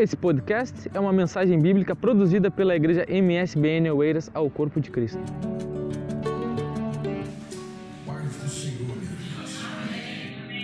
[0.00, 5.18] Esse podcast é uma mensagem bíblica produzida pela igreja MSBN Oeiras ao Corpo de Cristo.
[8.06, 8.96] Paz do Senhor.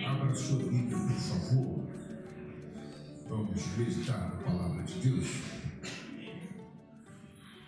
[0.07, 1.85] Abra sua Bíblia, por favor.
[3.29, 5.27] Vamos meditar na palavra de Deus.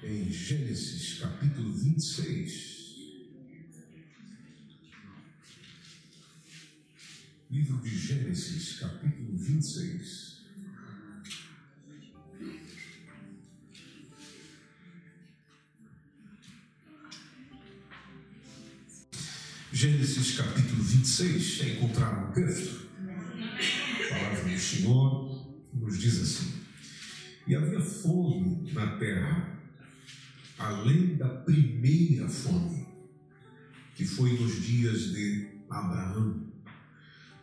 [0.04, 2.76] Em Gênesis capítulo 26.
[7.50, 10.36] Livro de Gênesis, capítulo 26.
[19.78, 22.88] Gênesis capítulo 26, é encontrar no texto.
[22.96, 26.50] A palavra do Senhor nos diz assim:
[27.46, 29.60] E havia fome na terra,
[30.58, 32.86] além da primeira fome,
[33.94, 36.50] que foi nos dias de Abraão.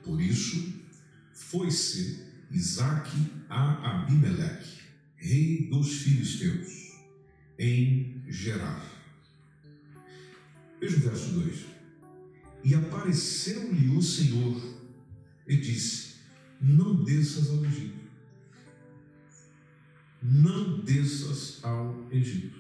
[0.04, 0.74] Por isso,
[1.36, 4.80] foi-se Isaque a Abimeleque,
[5.18, 6.98] rei dos filisteus,
[7.60, 8.84] em Gerar.
[10.82, 11.73] Veja o verso 2.
[12.64, 14.62] E apareceu-lhe o Senhor
[15.46, 16.16] e disse:
[16.62, 18.00] Não desças ao Egito.
[20.22, 22.58] Não desças ao Egito.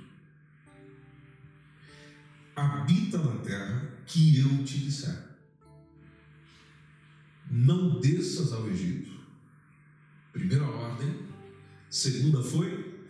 [2.53, 5.17] Habita na terra que eu te disser.
[7.49, 9.11] Não desças ao Egito.
[10.33, 11.27] Primeira ordem.
[11.89, 13.07] Segunda foi: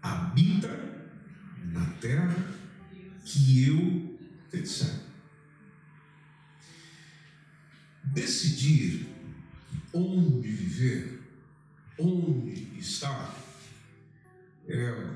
[0.00, 0.70] habita
[1.64, 2.36] na terra
[3.22, 4.18] que eu
[4.50, 5.01] te disser
[8.12, 9.06] decidir
[9.92, 11.20] onde viver,
[11.98, 13.34] onde estar,
[14.68, 15.10] é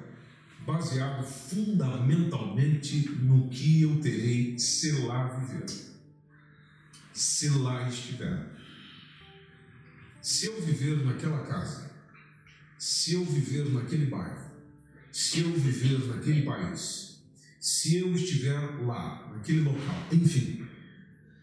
[0.64, 5.67] baseado fundamentalmente no que eu terei se lá viver,
[7.12, 8.56] se lá estiver.
[10.20, 11.91] Se eu viver naquela casa,
[12.78, 14.50] se eu viver naquele bairro,
[15.12, 17.20] se eu viver naquele país,
[17.61, 20.67] se eu estiver lá, naquele local, enfim,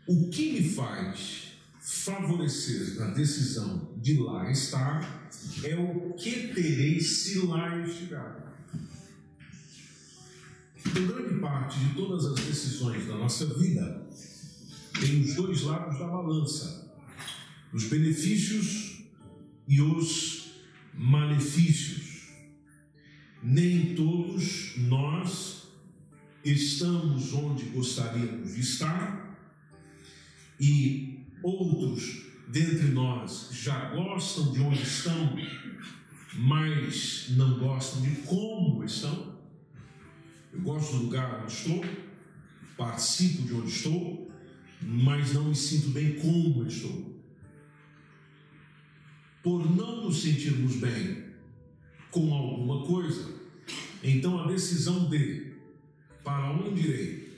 [0.06, 1.43] o que me faz
[2.04, 5.30] favorecer na decisão de lá estar
[5.64, 8.44] é o que terei se lá estiver.
[10.86, 14.06] Então, grande parte de todas as decisões da nossa vida
[15.00, 16.94] tem os dois lados da balança,
[17.72, 19.06] os benefícios
[19.68, 20.52] e os
[20.94, 22.28] malefícios.
[23.42, 25.64] Nem todos nós
[26.44, 29.38] estamos onde gostaríamos de estar
[30.60, 31.13] e
[31.44, 35.36] outros dentre nós já gostam de onde estão,
[36.36, 39.34] mas não gostam de como estão.
[40.52, 41.84] Eu gosto do lugar onde estou,
[42.78, 44.32] participo de onde estou,
[44.82, 47.14] mas não me sinto bem como estou.
[49.42, 51.24] Por não nos sentirmos bem
[52.12, 53.34] com alguma coisa,
[54.04, 55.54] então a decisão de
[56.24, 57.34] para onde irei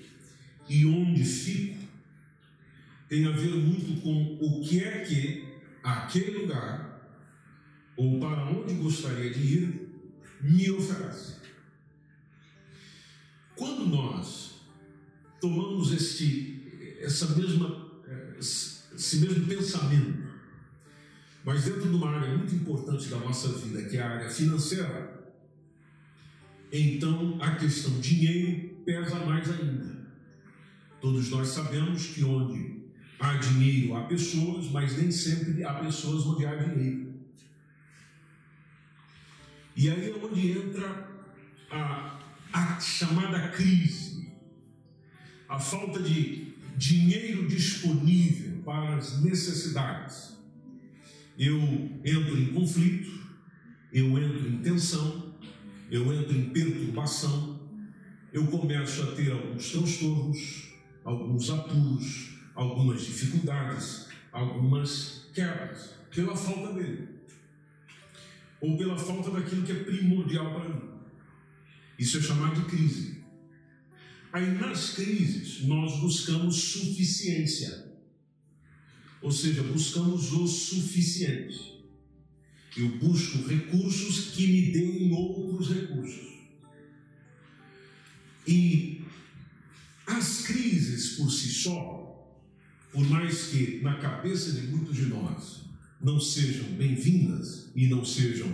[0.67, 1.74] e onde fico
[3.07, 5.45] tem a ver muito com o que é que
[5.83, 7.19] aquele lugar,
[7.95, 9.89] ou para onde gostaria de ir,
[10.41, 11.35] me oferece.
[13.55, 14.61] Quando nós
[15.39, 18.03] tomamos este, essa mesma,
[18.39, 20.25] esse mesmo pensamento,
[21.43, 25.15] mas dentro de uma área muito importante da nossa vida, que é a área financeira,
[26.71, 29.95] então a questão dinheiro pesa mais ainda.
[30.99, 32.74] Todos nós sabemos que onde
[33.19, 37.15] Há dinheiro, há pessoas, mas nem sempre há pessoas onde há dinheiro.
[39.75, 41.09] E aí é onde entra
[41.69, 42.19] a,
[42.53, 44.31] a chamada crise,
[45.47, 50.37] a falta de dinheiro disponível para as necessidades.
[51.37, 51.59] Eu
[52.05, 53.11] entro em conflito,
[53.91, 55.35] eu entro em tensão,
[55.91, 57.59] eu entro em perturbação,
[58.31, 67.09] eu começo a ter alguns transtornos, alguns apuros, algumas dificuldades, algumas quebras, pela falta dele,
[68.61, 70.89] ou pela falta daquilo que é primordial para mim.
[71.99, 73.23] Isso é chamado de crise.
[74.31, 77.93] Aí nas crises nós buscamos suficiência,
[79.21, 81.75] ou seja, buscamos o suficiente.
[82.77, 86.35] Eu busco recursos que me deem outros recursos.
[88.45, 89.01] E
[90.05, 92.04] as crises por si só,
[92.95, 95.65] por mais que na cabeça de muitos de nós
[96.01, 98.47] não sejam bem-vindas e não sejam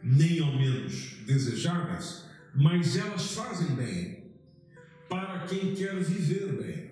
[0.00, 2.24] nem ao menos desejadas,
[2.54, 4.26] mas elas fazem bem
[5.08, 6.90] para quem quer viver bem.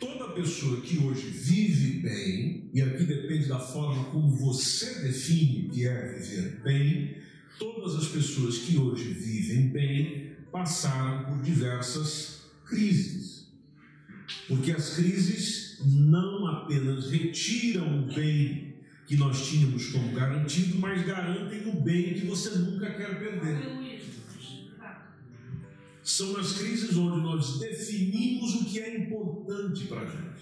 [0.00, 5.70] Toda pessoa que hoje vive bem, e aqui depende da forma como você define o
[5.70, 7.18] que é viver bem,
[7.56, 13.31] todas as pessoas que hoje vivem bem passaram por diversas crises.
[14.48, 18.74] Porque as crises não apenas retiram o bem
[19.06, 24.00] que nós tínhamos como garantido, mas garantem o bem que você nunca quer perder.
[26.02, 30.32] São nas crises onde nós definimos o que é importante para a gente.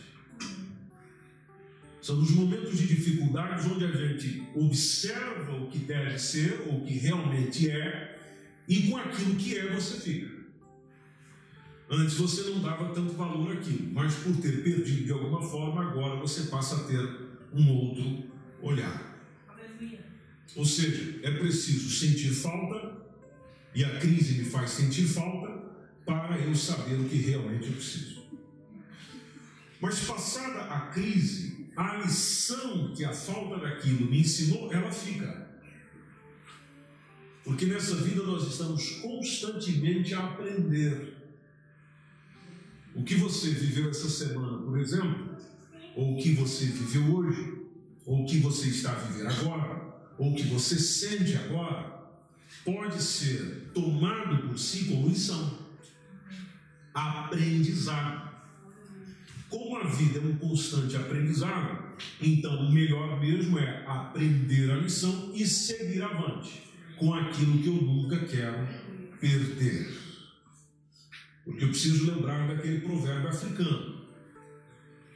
[2.01, 6.87] São nos momentos de dificuldades onde a gente observa o que deve ser, ou o
[6.87, 8.19] que realmente é,
[8.67, 10.40] e com aquilo que é você fica.
[11.91, 16.21] Antes você não dava tanto valor àquilo, mas por ter perdido de alguma forma, agora
[16.21, 17.05] você passa a ter
[17.53, 18.31] um outro
[18.63, 19.11] olhar.
[20.55, 23.01] Ou seja, é preciso sentir falta,
[23.75, 25.49] e a crise me faz sentir falta,
[26.07, 28.23] para eu saber o que realmente eu preciso.
[29.81, 35.49] Mas passada a crise, a lição que a falta daquilo me ensinou, ela fica.
[37.43, 41.20] Porque nessa vida nós estamos constantemente a aprender.
[42.95, 45.37] O que você viveu essa semana, por exemplo,
[45.95, 47.61] ou o que você viveu hoje,
[48.05, 49.81] ou o que você está viver agora,
[50.19, 52.01] ou o que você sente agora,
[52.65, 55.59] pode ser tomado por si como lição.
[56.93, 58.31] Aprendizado.
[59.49, 65.33] Como a vida é um constante aprendizado, então o melhor mesmo é aprender a lição
[65.35, 66.63] e seguir avante
[66.97, 68.69] com aquilo que eu nunca quero
[69.21, 70.10] perder.
[71.51, 74.07] Porque eu preciso lembrar daquele provérbio africano,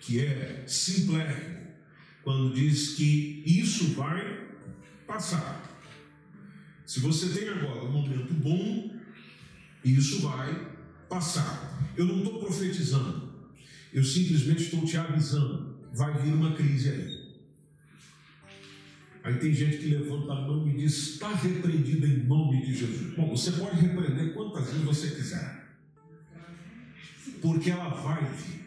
[0.00, 1.68] que é simplérrimo,
[2.24, 4.48] quando diz que isso vai
[5.06, 5.62] passar.
[6.84, 8.98] Se você tem agora um momento bom,
[9.84, 10.74] isso vai
[11.08, 11.92] passar.
[11.96, 13.32] Eu não estou profetizando,
[13.92, 15.72] eu simplesmente estou te avisando.
[15.92, 17.24] Vai vir uma crise aí.
[19.22, 23.14] Aí tem gente que levanta a mão e diz: está repreendido em nome de Jesus.
[23.14, 25.63] Bom, você pode repreender quantas vezes você quiser,
[27.44, 28.64] porque ela vai vir,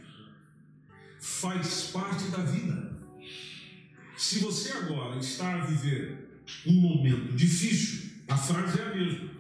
[1.20, 2.96] faz parte da vida.
[4.16, 9.32] Se você agora está a viver um momento difícil, a frase é a mesma: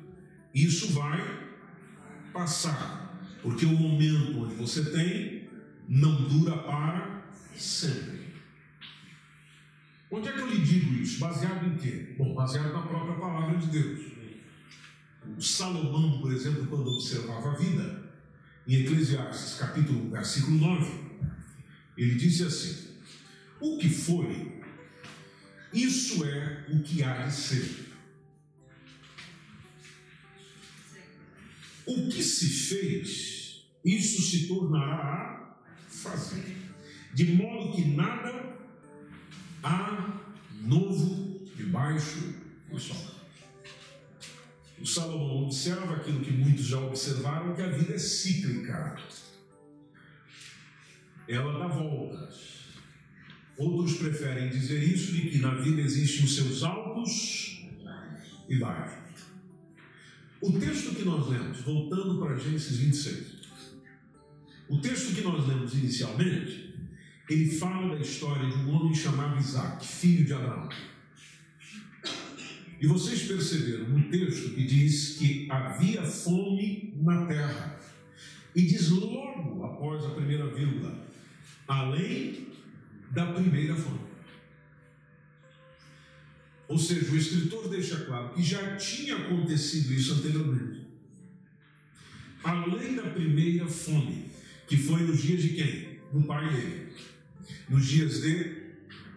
[0.55, 1.21] isso vai
[2.33, 5.47] passar, porque o momento onde você tem
[5.87, 7.23] não dura para
[7.55, 8.33] sempre.
[10.09, 11.19] Onde é que eu lhe digo isso?
[11.19, 12.15] Baseado em quê?
[12.17, 13.99] Bom, baseado na própria palavra de Deus.
[15.37, 18.06] O Salomão, por exemplo, quando observava a vida,
[18.67, 21.07] em Eclesiastes capítulo 1, versículo 9,
[21.97, 22.87] ele disse assim:
[23.61, 24.61] O que foi,
[25.73, 27.87] isso é o que há de ser.
[31.85, 36.57] O que se fez, isso se tornará a fazer.
[37.13, 38.57] De modo que nada
[39.63, 40.21] há
[40.61, 42.33] novo debaixo
[42.69, 43.16] do sol.
[44.79, 48.97] O Salomão observa aquilo que muitos já observaram, que a vida é cíclica.
[51.27, 52.57] Ela dá voltas.
[53.57, 57.67] Outros preferem dizer isso de que na vida existem os seus altos
[58.47, 58.97] e baixos.
[60.39, 63.37] O texto que nós lemos, voltando para Gênesis 26,
[64.69, 66.75] o texto que nós lemos inicialmente,
[67.27, 70.69] ele fala da história de um homem chamado Isaac, filho de Abraão.
[72.79, 77.79] E vocês perceberam no texto que diz que havia fome na terra.
[78.55, 81.05] E diz logo após a primeira vírgula,
[81.67, 82.47] além
[83.11, 84.07] da primeira fome.
[86.67, 90.85] Ou seja, o escritor deixa claro que já tinha acontecido isso anteriormente.
[92.43, 94.25] Além da primeira fome,
[94.67, 95.99] que foi nos dias de quem?
[96.11, 96.93] Do pai dele.
[97.69, 98.63] Nos dias de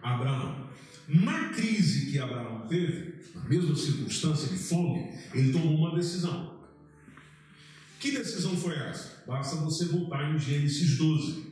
[0.01, 0.69] Abraão.
[1.07, 6.59] Na crise que Abraão teve, na mesma circunstância de fome, ele tomou uma decisão.
[7.99, 9.23] Que decisão foi essa?
[9.27, 11.51] Basta você voltar em Gênesis 12.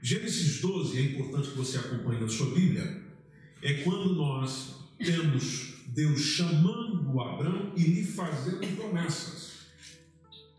[0.00, 3.02] Gênesis 12, é importante que você acompanhe na sua Bíblia,
[3.62, 9.56] é quando nós temos Deus chamando Abraão e lhe fazendo promessas.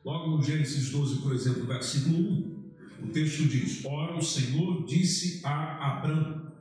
[0.04, 2.58] Logo no Gênesis 12, por exemplo, versículo 1,
[3.04, 6.52] o texto diz: Ora, o Senhor disse a Abraão: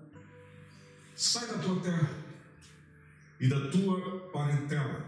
[1.15, 2.26] Sai da tua terra
[3.41, 5.05] e da tua parentela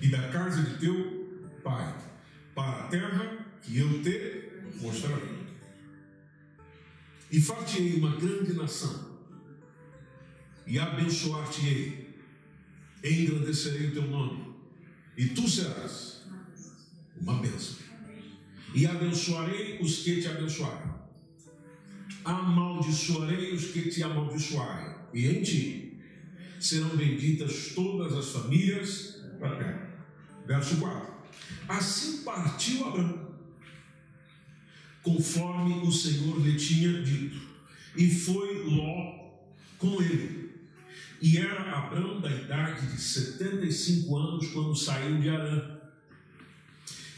[0.00, 1.94] e da casa de teu pai,
[2.54, 5.38] para a terra que eu te mostrarei.
[7.30, 9.18] E far-te-ei uma grande nação
[10.66, 12.14] e abençoar-te-ei,
[13.02, 14.54] engrandecerei o teu nome,
[15.16, 16.22] e tu serás
[17.18, 17.78] uma bênção.
[18.74, 20.92] E abençoarei os que te abençoarem,
[22.22, 25.87] amaldiçoarei os que te amaldiçoarem, e em ti
[26.60, 29.88] serão benditas todas as famílias da terra.
[30.46, 31.14] Verso 4.
[31.68, 33.36] Assim partiu Abraão,
[35.02, 37.40] conforme o Senhor lhe tinha dito,
[37.96, 39.18] e foi Ló
[39.78, 40.48] com ele.
[41.20, 45.78] E era Abraão da idade de 75 anos quando saiu de Arã.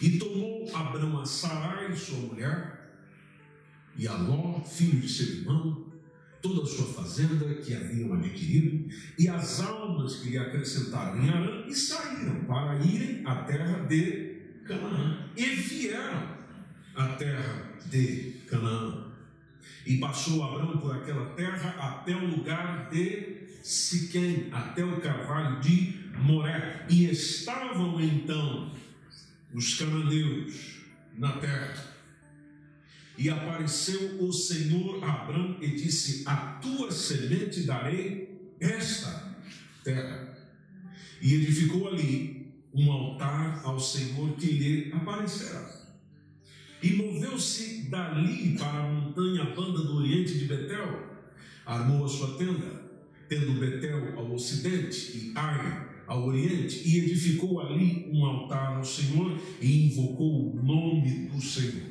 [0.01, 2.81] E tomou Abraão a Sarai, sua mulher,
[3.97, 5.90] e a Ló, filho de seu irmão,
[6.41, 11.67] toda a sua fazenda que haviam adquirido, e as almas que lhe acrescentaram em Arã,
[11.67, 15.31] e saíram para irem à terra de Canaã.
[15.37, 16.37] E vieram
[16.95, 19.11] à terra de Canaã.
[19.87, 26.01] E passou Abraão por aquela terra até o lugar de Siquém, até o carvalho de
[26.19, 26.87] Moré.
[26.89, 28.73] E estavam então
[29.53, 30.81] os cananeus
[31.17, 32.00] na terra.
[33.21, 39.37] E apareceu o Senhor a Abraão e disse: A tua semente darei esta
[39.85, 40.39] terra.
[41.21, 45.71] E edificou ali um altar ao Senhor que lhe aparecerá.
[46.83, 51.19] E moveu-se dali para a montanha banda do oriente de Betel,
[51.67, 52.91] armou a sua tenda,
[53.29, 59.39] tendo Betel ao ocidente e Ai ao oriente, e edificou ali um altar ao Senhor
[59.61, 61.90] e invocou o nome do Senhor.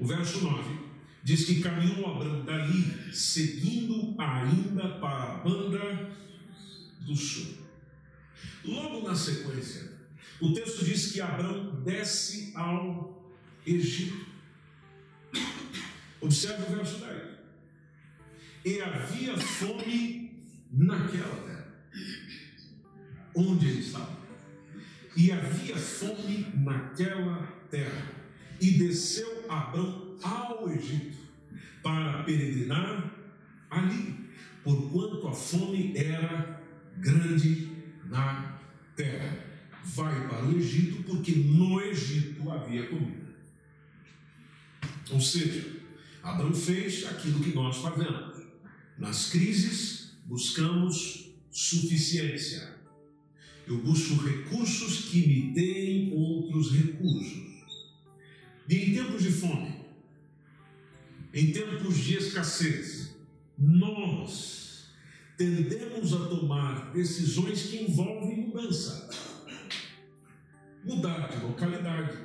[0.00, 0.78] O verso 9
[1.22, 6.10] diz que caminhou Abraão dali, seguindo ainda para a banda
[7.02, 7.58] do sul.
[8.64, 9.92] Logo na sequência,
[10.40, 13.30] o texto diz que Abraão desce ao
[13.66, 14.26] Egito.
[16.22, 17.22] Observe o verso 10.
[18.64, 21.74] E havia fome naquela terra,
[23.34, 24.18] onde ele estava.
[25.14, 28.19] E havia fome naquela terra.
[28.60, 31.16] E desceu Abraão ao Egito
[31.82, 33.14] para peregrinar
[33.70, 34.28] ali,
[34.62, 36.62] porquanto a fome era
[36.98, 37.70] grande
[38.04, 38.60] na
[38.94, 39.46] terra.
[39.82, 43.34] Vai para o Egito, porque no Egito havia comida.
[45.10, 45.80] Ou seja,
[46.22, 48.42] Abraão fez aquilo que nós fazemos.
[48.98, 52.78] Nas crises, buscamos suficiência.
[53.66, 57.49] Eu busco recursos que me deem outros recursos.
[58.68, 59.80] Em tempos de fome,
[61.32, 63.16] em tempos de escassez,
[63.58, 64.90] nós
[65.36, 69.10] tendemos a tomar decisões que envolvem mudança.
[70.84, 72.18] Mudar de localidade,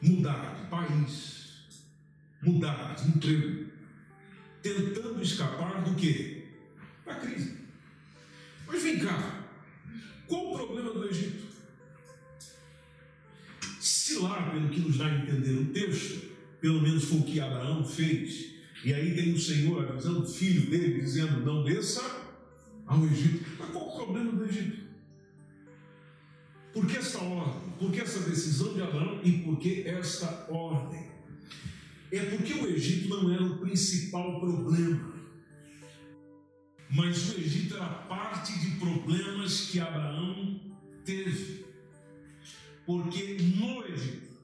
[0.00, 1.68] mudar de país,
[2.42, 3.70] mudar de emprego,
[4.62, 6.48] tentando escapar do que?
[7.04, 7.58] Da crise.
[8.66, 9.46] Mas vem cá,
[10.26, 11.49] qual o problema do Egito?
[14.10, 17.38] Se lá, pelo que nos dá a entender o texto, pelo menos foi o que
[17.38, 22.02] Abraão fez, e aí tem o Senhor avisando o filho dele, dizendo: não desça
[22.88, 23.44] ao Egito.
[23.56, 24.78] Mas qual o problema do Egito?
[26.72, 27.70] Por que essa ordem?
[27.78, 31.08] Por que essa decisão de Abraão e por que esta ordem?
[32.10, 35.14] É porque o Egito não era o principal problema.
[36.90, 40.60] Mas o Egito era parte de problemas que Abraão
[41.04, 41.69] teve.
[42.90, 44.36] Porque no Egito,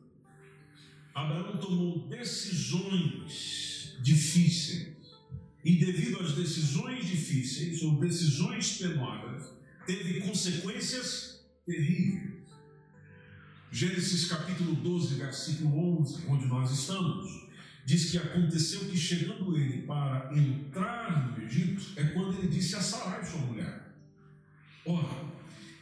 [1.12, 4.94] Abraão tomou decisões difíceis.
[5.64, 9.52] E devido às decisões difíceis, ou decisões penosas,
[9.84, 12.46] teve consequências terríveis.
[13.72, 17.48] Gênesis capítulo 12, versículo 11, onde nós estamos,
[17.84, 22.80] diz que aconteceu que chegando ele para entrar no Egito, é quando ele disse a
[22.80, 23.92] Sarai, sua mulher:
[24.84, 25.35] Ora,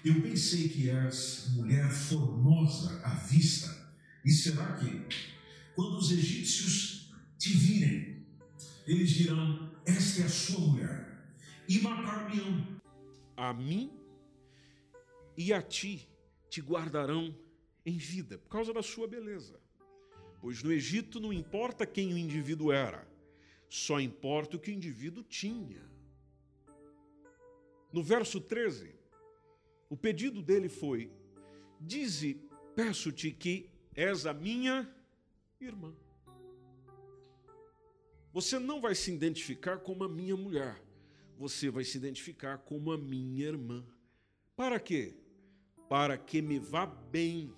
[0.04, 3.75] eu pensei que és mulher formosa à vista,
[4.23, 5.06] e será que,
[5.75, 8.26] quando os egípcios te virem,
[8.87, 11.34] eles dirão: Esta é a sua mulher,
[11.66, 12.80] e matar-me-ão
[13.34, 13.90] a mim
[15.37, 16.08] e a ti
[16.50, 17.37] te guardarão
[17.84, 19.58] em vida, por causa da sua beleza.
[20.40, 23.08] Pois no Egito não importa quem o indivíduo era,
[23.68, 25.82] só importa o que o indivíduo tinha.
[27.90, 29.03] No verso 13,
[29.94, 31.08] o pedido dele foi:
[31.80, 32.36] Dize,
[32.74, 34.92] peço-te que és a minha
[35.60, 35.94] irmã.
[38.32, 40.82] Você não vai se identificar como a minha mulher,
[41.38, 43.86] você vai se identificar como a minha irmã.
[44.56, 45.14] Para quê?
[45.88, 47.54] Para que me vá bem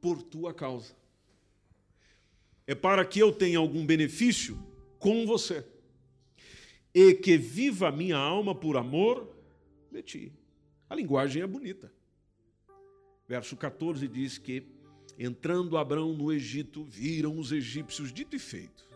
[0.00, 0.94] por tua causa.
[2.64, 4.56] É para que eu tenha algum benefício
[5.00, 5.66] com você.
[6.94, 9.28] E que viva a minha alma por amor
[9.90, 10.41] de ti.
[10.92, 11.90] A linguagem é bonita.
[13.26, 14.62] Verso 14 diz que,
[15.18, 18.86] entrando Abraão no Egito, viram os egípcios dito e feito.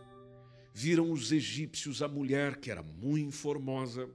[0.71, 4.07] viram os egípcios a mulher que era muito formosa.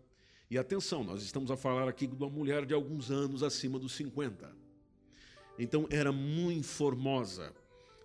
[0.48, 3.94] E atenção, nós estamos a falar aqui de uma mulher de alguns anos acima dos
[3.94, 4.48] 50.
[5.58, 7.52] Então era muito formosa.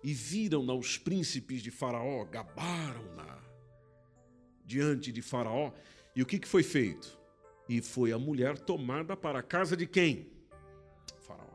[0.02, 3.38] E viram-na os príncipes de Faraó, gabaram-na
[4.64, 5.72] diante de Faraó.
[6.16, 7.17] E o que, que foi feito?
[7.68, 10.26] E foi a mulher tomada para a casa de quem?
[11.20, 11.46] Faraó.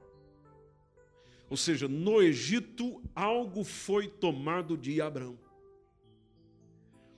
[1.50, 5.38] Ou seja, no Egito algo foi tomado de Abraão.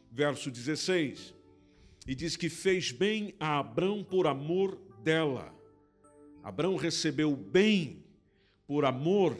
[0.10, 1.36] Verso 16.
[2.08, 5.54] E diz que fez bem a Abrão por amor dela.
[6.42, 8.04] Abrão recebeu bem
[8.66, 9.38] por amor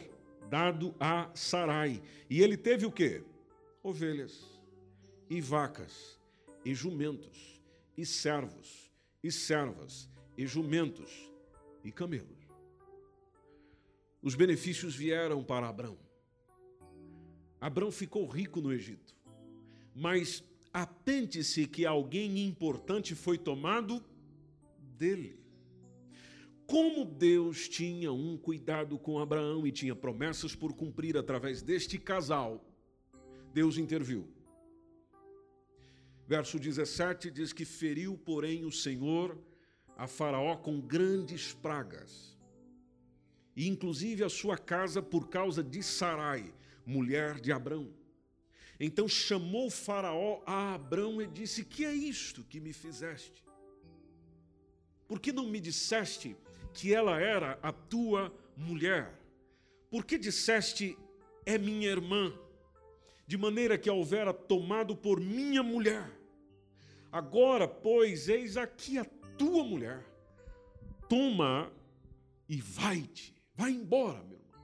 [0.50, 2.02] dado a Sarai.
[2.28, 3.22] E ele teve o quê?
[3.82, 4.44] Ovelhas
[5.30, 6.20] e vacas
[6.64, 7.62] e jumentos
[7.96, 8.85] e servos
[9.26, 11.30] e servas e jumentos
[11.82, 12.46] e camelos.
[14.22, 15.98] Os benefícios vieram para Abrão.
[17.60, 19.16] Abrão ficou rico no Egito.
[19.94, 24.04] Mas atente-se que alguém importante foi tomado
[24.96, 25.40] dele.
[26.66, 32.64] Como Deus tinha um cuidado com Abraão e tinha promessas por cumprir através deste casal,
[33.52, 34.35] Deus interviu.
[36.26, 39.38] Verso 17 diz que feriu, porém, o Senhor
[39.96, 42.36] a Faraó com grandes pragas,
[43.56, 46.52] e inclusive a sua casa por causa de Sarai,
[46.84, 47.90] mulher de Abrão.
[48.78, 53.42] Então chamou Faraó a Abrão e disse: Que é isto que me fizeste?
[55.08, 56.36] Por que não me disseste
[56.74, 59.18] que ela era a tua mulher?
[59.90, 60.98] Por que disseste
[61.46, 62.38] é minha irmã?
[63.26, 66.15] De maneira que a houvera tomado por minha mulher.
[67.16, 69.04] Agora, pois, eis aqui a
[69.38, 70.04] tua mulher.
[71.08, 71.72] Toma
[72.46, 73.34] e vai-te.
[73.54, 74.62] Vai embora, meu irmão.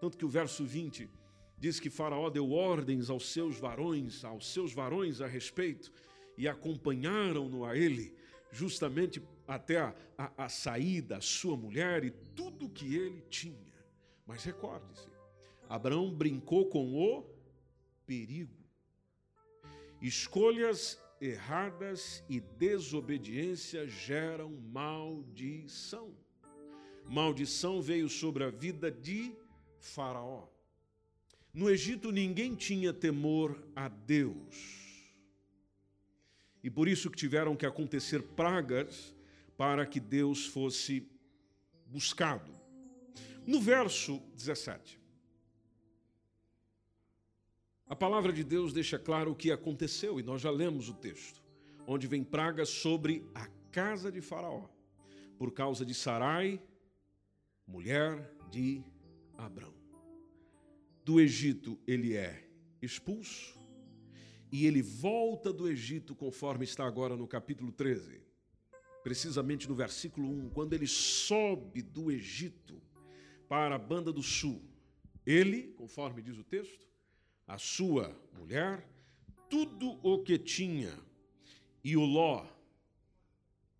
[0.00, 1.10] Tanto que o verso 20
[1.58, 5.90] diz que Faraó deu ordens aos seus varões, aos seus varões a respeito,
[6.36, 8.14] e acompanharam-no a ele,
[8.52, 13.74] justamente até a, a, a saída, a sua mulher e tudo que ele tinha.
[14.24, 15.08] Mas recorde-se,
[15.68, 17.24] Abraão brincou com o
[18.06, 18.56] perigo.
[20.00, 26.14] Escolhas erradas e desobediência geram maldição.
[27.06, 29.34] Maldição veio sobre a vida de
[29.78, 30.46] Faraó.
[31.52, 34.78] No Egito ninguém tinha temor a Deus.
[36.62, 39.14] E por isso que tiveram que acontecer pragas
[39.56, 41.08] para que Deus fosse
[41.86, 42.54] buscado.
[43.46, 44.97] No verso 17,
[47.88, 51.42] a palavra de Deus deixa claro o que aconteceu, e nós já lemos o texto,
[51.86, 54.68] onde vem praga sobre a casa de Faraó,
[55.38, 56.60] por causa de Sarai,
[57.66, 58.82] mulher de
[59.36, 59.74] Abrão.
[61.04, 62.46] Do Egito ele é
[62.82, 63.58] expulso
[64.52, 68.28] e ele volta do Egito, conforme está agora no capítulo 13
[69.02, 72.80] precisamente no versículo 1, quando ele sobe do Egito
[73.48, 74.62] para a banda do sul,
[75.24, 76.87] ele, conforme diz o texto,
[77.48, 78.86] a sua mulher,
[79.50, 80.96] tudo o que tinha,
[81.82, 82.46] e o Ló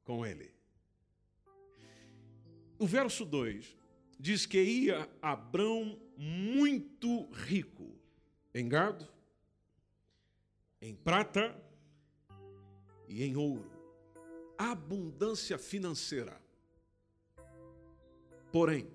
[0.05, 0.51] com ele.
[2.79, 3.77] O verso 2
[4.19, 7.95] diz que ia Abrão muito rico
[8.53, 9.07] em gado,
[10.81, 11.55] em prata
[13.07, 13.79] e em ouro
[14.59, 16.43] abundância financeira.
[18.51, 18.91] Porém,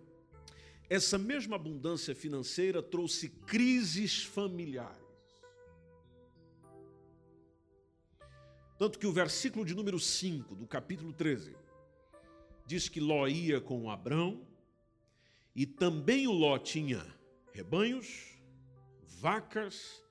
[0.90, 5.02] essa mesma abundância financeira trouxe crises familiares.
[8.78, 11.56] Tanto que o versículo de número 5 do capítulo 13
[12.66, 14.46] diz que Ló ia com Abrão
[15.56, 17.06] e também o Ló tinha
[17.52, 18.38] rebanhos,
[19.22, 20.04] vacas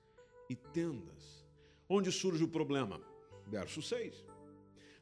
[0.49, 1.45] e tendas.
[1.89, 3.01] Onde surge o problema?
[3.49, 4.33] Verso 6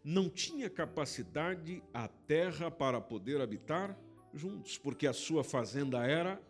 [0.03, 3.99] não tinha capacidade a terra para poder habitar
[4.33, 6.41] juntos, porque a sua fazenda era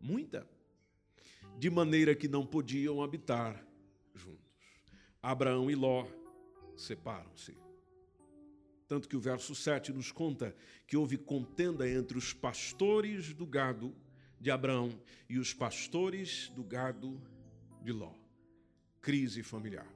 [0.00, 0.48] muita,
[1.58, 3.64] de maneira que não podiam habitar
[4.14, 4.40] juntos.
[5.22, 6.06] Abraão e Ló
[6.76, 7.56] separam-se.
[8.88, 10.54] Tanto que o verso 7 nos conta
[10.86, 13.94] que houve contenda entre os pastores do gado
[14.40, 14.90] de Abraão
[15.28, 17.20] e os pastores do gado
[17.82, 18.12] de Ló.
[19.00, 19.86] Crise familiar.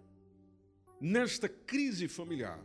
[1.00, 2.62] Nesta crise familiar,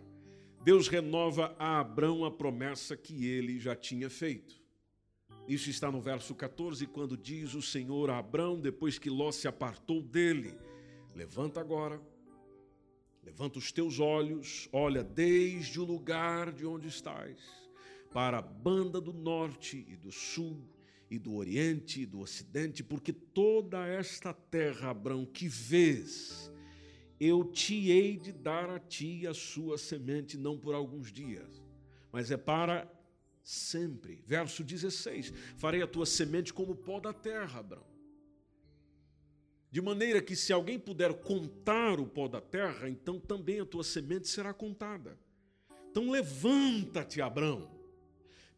[0.63, 4.58] Deus renova a Abrão a promessa que ele já tinha feito.
[5.49, 9.47] Isso está no verso 14, quando diz o Senhor a Abrão, depois que Ló se
[9.47, 10.55] apartou dele:
[11.15, 11.99] Levanta agora,
[13.23, 17.39] levanta os teus olhos, olha desde o lugar de onde estás,
[18.13, 20.61] para a banda do norte e do sul,
[21.09, 26.53] e do oriente e do ocidente, porque toda esta terra, Abrão, que vês,
[27.19, 31.59] eu te hei de dar a ti a sua semente, não por alguns dias,
[32.11, 32.87] mas é para
[33.43, 34.23] sempre.
[34.25, 37.89] Verso 16: Farei a tua semente como pó da terra, Abraão.
[39.71, 43.83] De maneira que, se alguém puder contar o pó da terra, então também a tua
[43.83, 45.17] semente será contada.
[45.91, 47.69] Então levanta-te, Abraão,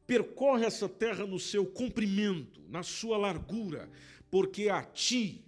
[0.07, 3.89] percorre essa terra no seu comprimento, na sua largura,
[4.29, 5.45] porque a ti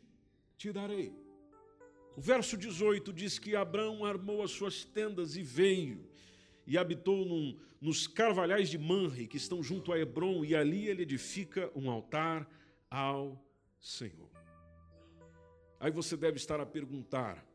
[0.57, 1.13] te darei.
[2.15, 6.07] O verso 18 diz que Abraão armou as suas tendas e veio,
[6.65, 11.03] e habitou num, nos carvalhais de Manre, que estão junto a Hebron, e ali ele
[11.03, 12.49] edifica um altar
[12.89, 13.43] ao
[13.79, 14.29] Senhor.
[15.79, 17.45] Aí você deve estar a perguntar: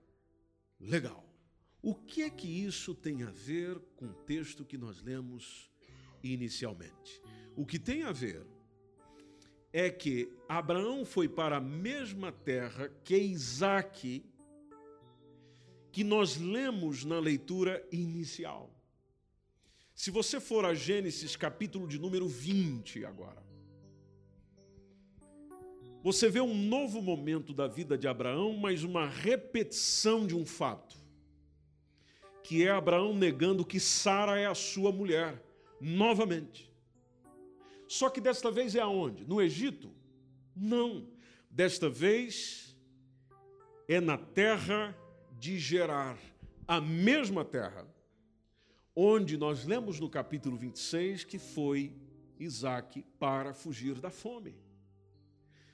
[0.78, 1.24] legal,
[1.80, 5.70] o que é que isso tem a ver com o texto que nós lemos
[6.22, 7.22] inicialmente?
[7.56, 8.46] O que tem a ver
[9.72, 14.24] é que Abraão foi para a mesma terra que Isaac,
[15.90, 18.77] que nós lemos na leitura inicial.
[19.98, 23.42] Se você for a Gênesis capítulo de número 20 agora,
[26.04, 30.96] você vê um novo momento da vida de Abraão, mas uma repetição de um fato,
[32.44, 35.42] que é Abraão negando que Sara é a sua mulher,
[35.80, 36.72] novamente.
[37.88, 39.24] Só que desta vez é aonde?
[39.24, 39.90] No Egito?
[40.54, 41.08] Não.
[41.50, 42.78] Desta vez
[43.88, 44.96] é na terra
[45.40, 46.16] de Gerar,
[46.68, 47.84] a mesma terra,
[49.00, 51.92] onde nós lemos no capítulo 26 que foi
[52.36, 54.56] Isaac para fugir da fome.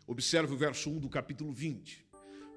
[0.07, 2.05] Observe o verso 1 do capítulo 20.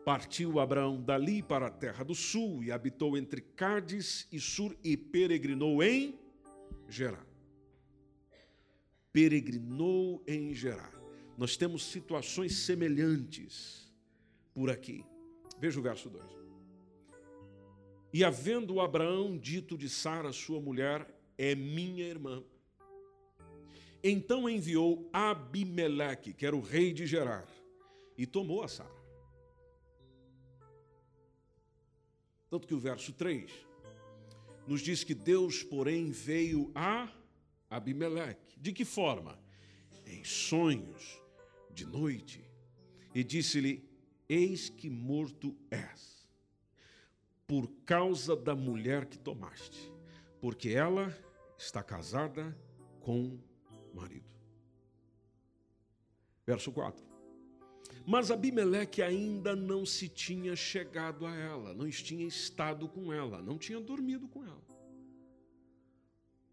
[0.03, 4.97] Partiu Abraão dali para a terra do sul e habitou entre Cádiz e Sur e
[4.97, 6.19] peregrinou em
[6.89, 7.25] Gerar.
[9.13, 10.91] Peregrinou em Gerar.
[11.37, 13.89] Nós temos situações semelhantes
[14.53, 15.05] por aqui.
[15.61, 16.46] Veja o verso 2.
[18.13, 22.43] E havendo Abraão dito de Sara, sua mulher, é minha irmã,
[24.03, 27.47] então enviou Abimeleque, que era o rei de Gerar,
[28.17, 28.95] e tomou a Sara.
[32.49, 33.51] Tanto que o verso 3
[34.65, 37.11] nos diz que Deus, porém, veio a
[37.69, 38.57] Abimeleque.
[38.59, 39.39] De que forma?
[40.05, 41.21] Em sonhos,
[41.71, 42.49] de noite,
[43.13, 43.83] e disse-lhe:
[44.29, 46.16] Eis que morto és,
[47.47, 49.89] por causa da mulher que tomaste,
[50.41, 51.17] porque ela
[51.57, 52.55] está casada
[52.99, 53.39] com
[53.93, 54.27] marido.
[56.45, 57.07] Verso 4.
[58.05, 63.57] Mas Abimeleque ainda não se tinha chegado a ela, não tinha estado com ela, não
[63.57, 64.61] tinha dormido com ela.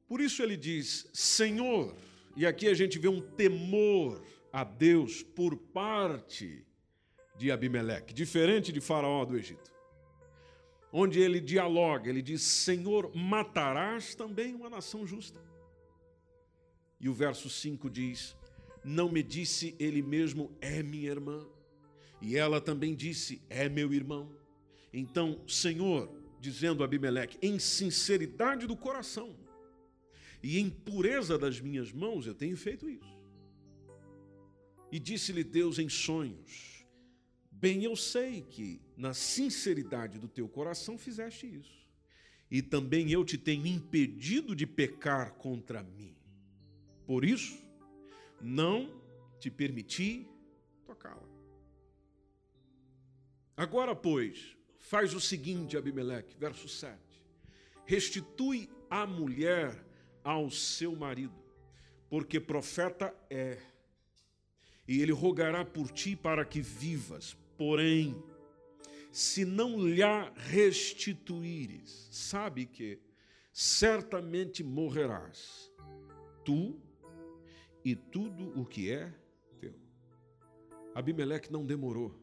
[0.07, 1.95] Por isso ele diz: Senhor,
[2.37, 6.65] e aqui a gente vê um temor a Deus por parte
[7.37, 9.74] de Abimeleque, diferente de Faraó do Egito,
[10.97, 15.41] onde ele dialoga, ele diz: Senhor, matarás também uma nação justa.
[17.01, 18.37] E o verso 5 diz:
[18.85, 21.45] Não me disse ele mesmo, é minha irmã.
[22.23, 24.33] E ela também disse, é meu irmão.
[24.93, 29.37] Então, Senhor, dizendo Abimeleque, em sinceridade do coração
[30.43, 33.15] e em pureza das minhas mãos, eu tenho feito isso.
[34.91, 36.74] E disse-lhe Deus em sonhos:
[37.65, 41.89] Bem eu sei que na sinceridade do teu coração fizeste isso,
[42.51, 46.15] e também eu te tenho impedido de pecar contra mim.
[47.07, 47.59] Por isso,
[48.39, 49.01] não
[49.41, 50.29] te permiti
[50.85, 51.27] tocá-la.
[53.57, 57.01] Agora, pois, faz o seguinte, Abimeleque, verso 7.
[57.87, 59.83] Restitui a mulher
[60.23, 61.43] ao seu marido,
[62.11, 63.59] porque profeta é,
[64.87, 67.43] e ele rogará por ti para que vivas.
[67.57, 68.15] Porém,
[69.13, 70.03] se não lhe
[70.35, 72.99] restituíres, sabe que
[73.53, 75.73] certamente morrerás,
[76.45, 76.77] tu
[77.85, 79.15] e tudo o que é
[79.61, 79.75] teu.
[80.95, 82.21] Abimeleque não demorou.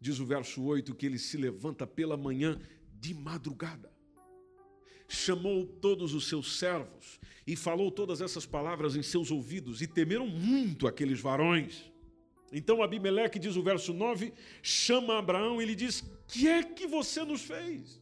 [0.00, 2.60] Diz o verso 8 que ele se levanta pela manhã
[2.92, 3.92] de madrugada.
[5.06, 10.26] Chamou todos os seus servos e falou todas essas palavras em seus ouvidos, e temeram
[10.26, 11.93] muito aqueles varões.
[12.56, 17.24] Então Abimeleque, diz o verso 9, chama Abraão e lhe diz: Que é que você
[17.24, 18.00] nos fez?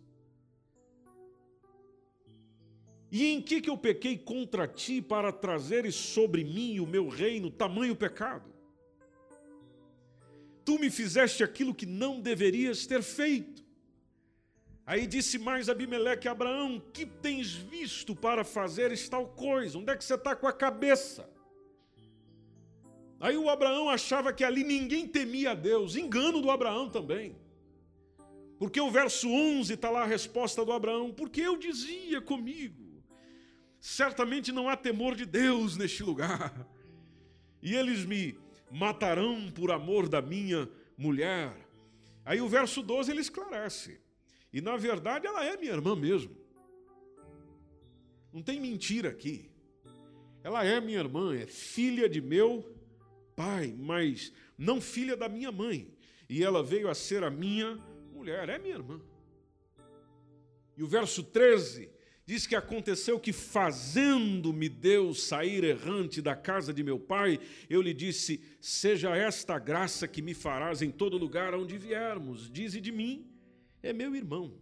[3.11, 7.51] E em que, que eu pequei contra ti para trazeres sobre mim o meu reino
[7.51, 8.53] tamanho pecado?
[10.67, 13.65] Tu me fizeste aquilo que não deverias ter feito.
[14.85, 19.79] Aí disse mais Abimeleque a Abraão: Que tens visto para fazeres tal coisa?
[19.79, 21.32] Onde é que você está com a cabeça?
[23.23, 27.37] Aí o Abraão achava que ali ninguém temia a Deus, engano do Abraão também.
[28.59, 33.01] Porque o verso 11 está lá a resposta do Abraão, porque eu dizia comigo,
[33.79, 36.69] certamente não há temor de Deus neste lugar,
[37.63, 38.37] e eles me
[38.69, 41.55] matarão por amor da minha mulher.
[42.25, 44.01] Aí o verso 12 ele esclarece,
[44.53, 46.37] e na verdade ela é minha irmã mesmo.
[48.33, 49.49] Não tem mentira aqui.
[50.43, 52.82] Ela é minha irmã, é filha de meu
[53.37, 55.93] pai, mas não filha da minha mãe.
[56.29, 57.79] E ela veio a ser a minha
[58.13, 59.01] mulher, é minha irmã.
[60.77, 61.91] E o verso 13
[62.25, 67.93] diz que aconteceu que, fazendo-me Deus sair errante da casa de meu pai, eu lhe
[67.93, 72.51] disse: Seja esta graça que me farás em todo lugar onde viermos.
[72.51, 73.27] Dize de mim,
[73.83, 74.55] é meu irmão.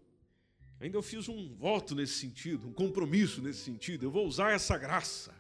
[0.80, 4.06] Ainda eu fiz um voto nesse sentido, um compromisso nesse sentido.
[4.06, 5.39] Eu vou usar essa graça.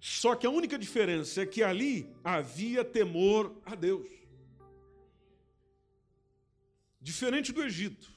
[0.00, 4.08] Só que a única diferença é que ali havia temor a Deus.
[7.00, 8.16] Diferente do Egito.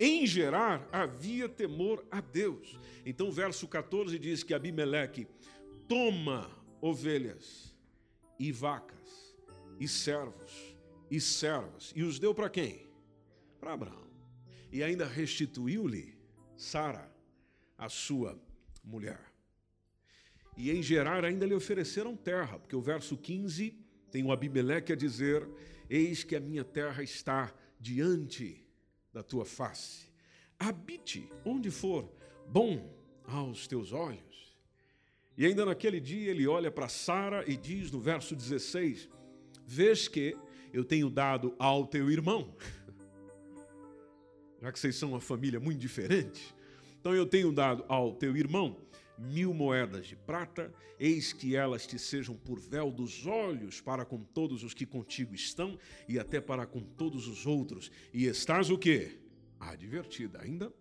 [0.00, 2.78] Em Gerar havia temor a Deus.
[3.04, 5.26] Então o verso 14 diz que Abimeleque
[5.88, 6.48] toma
[6.80, 7.76] ovelhas
[8.38, 9.36] e vacas
[9.80, 10.76] e servos
[11.10, 12.86] e servas e os deu para quem?
[13.58, 14.08] Para Abraão
[14.70, 16.16] e ainda restituiu-lhe
[16.56, 17.10] Sara,
[17.76, 18.38] a sua
[18.82, 19.27] mulher.
[20.58, 23.78] E em Gerar ainda lhe ofereceram terra, porque o verso 15
[24.10, 25.48] tem o Abimeleque a dizer:
[25.88, 28.66] Eis que a minha terra está diante
[29.12, 30.08] da tua face.
[30.58, 32.12] Habite onde for
[32.48, 32.92] bom
[33.24, 34.58] aos teus olhos.
[35.36, 39.08] E ainda naquele dia ele olha para Sara e diz no verso 16:
[39.64, 40.36] Vês que
[40.72, 42.52] eu tenho dado ao teu irmão
[44.60, 46.52] já que vocês são uma família muito diferente,
[46.98, 48.76] então eu tenho dado ao teu irmão
[49.18, 54.22] mil moedas de prata, eis que elas te sejam por véu dos olhos para com
[54.22, 55.78] todos os que contigo estão
[56.08, 57.90] e até para com todos os outros.
[58.12, 59.18] E estás o quê?
[59.58, 60.40] Advertida.
[60.42, 60.72] Ainda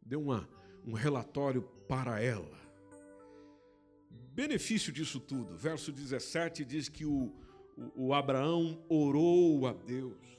[0.00, 0.48] deu uma,
[0.86, 2.62] um relatório para ela.
[4.32, 7.32] Benefício disso tudo, verso 17 diz que o,
[7.76, 10.34] o, o Abraão orou a Deus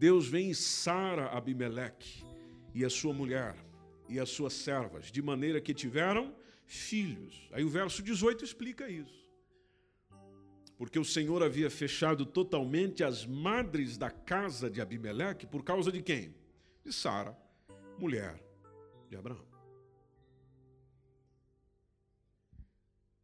[0.00, 2.24] Deus vem e sara Abimeleque
[2.74, 3.54] e a sua mulher
[4.10, 6.34] e as suas servas, de maneira que tiveram
[6.66, 7.48] filhos.
[7.52, 9.20] Aí o verso 18 explica isso.
[10.76, 16.02] Porque o Senhor havia fechado totalmente as madres da casa de Abimeleque por causa de
[16.02, 16.34] quem?
[16.84, 17.36] De Sara,
[17.98, 18.42] mulher
[19.08, 19.46] de Abraão.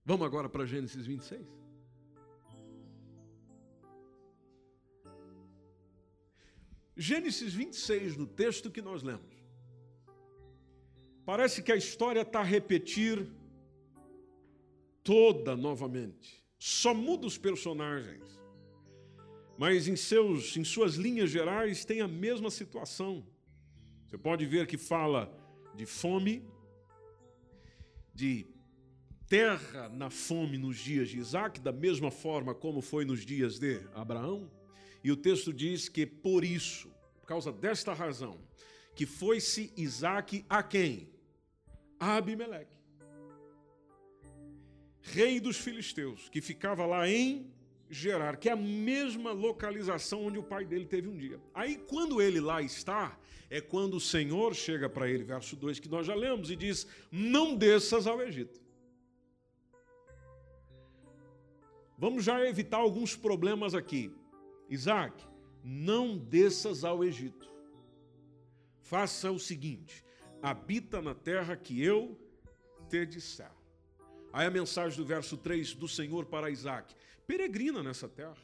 [0.04, 1.44] Vamos agora para Gênesis 26?
[6.96, 9.35] Gênesis 26, no texto que nós lemos,
[11.26, 13.28] parece que a história está a repetir
[15.02, 16.42] toda novamente.
[16.56, 18.40] Só muda os personagens.
[19.58, 23.26] Mas em, seus, em suas linhas gerais tem a mesma situação.
[24.06, 25.36] Você pode ver que fala
[25.74, 26.44] de fome,
[28.14, 28.46] de
[29.28, 33.80] terra na fome nos dias de Isaac, da mesma forma como foi nos dias de
[33.94, 34.48] Abraão.
[35.02, 36.88] E o texto diz que por isso,
[37.20, 38.38] por causa desta razão,
[38.94, 41.15] que foi-se Isaac a quem?
[41.98, 42.76] Abimeleque,
[45.00, 47.50] rei dos filisteus, que ficava lá em
[47.88, 51.40] Gerar, que é a mesma localização onde o pai dele teve um dia.
[51.54, 53.16] Aí, quando ele lá está,
[53.48, 56.84] é quando o Senhor chega para ele, verso 2, que nós já lemos, e diz:
[57.12, 58.60] Não desças ao Egito.
[61.96, 64.12] Vamos já evitar alguns problemas aqui.
[64.68, 65.24] Isaac,
[65.62, 67.48] não desças ao Egito.
[68.80, 70.04] Faça o seguinte:
[70.46, 72.16] habita na terra que eu
[72.88, 73.50] te disser.
[74.32, 76.94] Aí a mensagem do verso 3 do Senhor para Isaac:
[77.26, 78.36] peregrina nessa terra.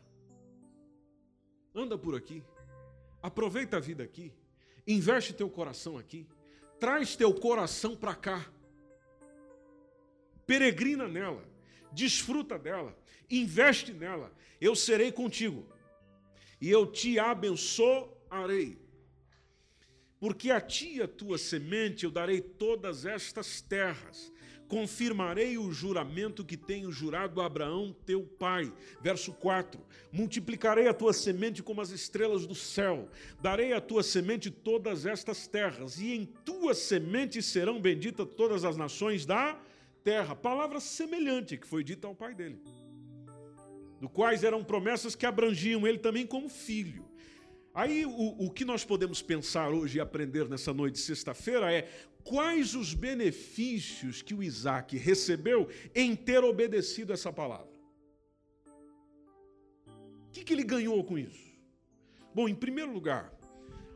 [1.73, 2.43] Anda por aqui.
[3.23, 4.33] Aproveita a vida aqui.
[4.85, 6.27] Investe teu coração aqui.
[6.81, 8.51] Traz teu coração para cá.
[10.45, 11.45] Peregrina nela.
[11.93, 12.99] Desfruta dela.
[13.31, 14.33] Investe nela.
[14.61, 15.65] Eu serei contigo
[16.61, 18.82] e eu te abençoarei.
[20.23, 24.33] Porque a ti e a tua semente eu darei todas estas terras,
[24.69, 28.73] confirmarei o juramento que tenho jurado a Abraão, teu pai.
[29.01, 33.09] Verso 4: Multiplicarei a tua semente como as estrelas do céu,
[33.41, 38.77] darei à tua semente todas estas terras, e em tua semente serão benditas todas as
[38.77, 39.61] nações da
[40.05, 40.37] terra.
[40.37, 42.63] Palavra semelhante que foi dita ao pai dele
[44.01, 47.12] do quais eram promessas que abrangiam ele também como filho.
[47.75, 51.89] Aí o, o que nós podemos pensar hoje e aprender nessa noite de sexta-feira é
[52.23, 57.73] quais os benefícios que o Isaac recebeu em ter obedecido essa palavra.
[59.87, 61.53] O que, que ele ganhou com isso?
[62.35, 63.33] Bom, em primeiro lugar,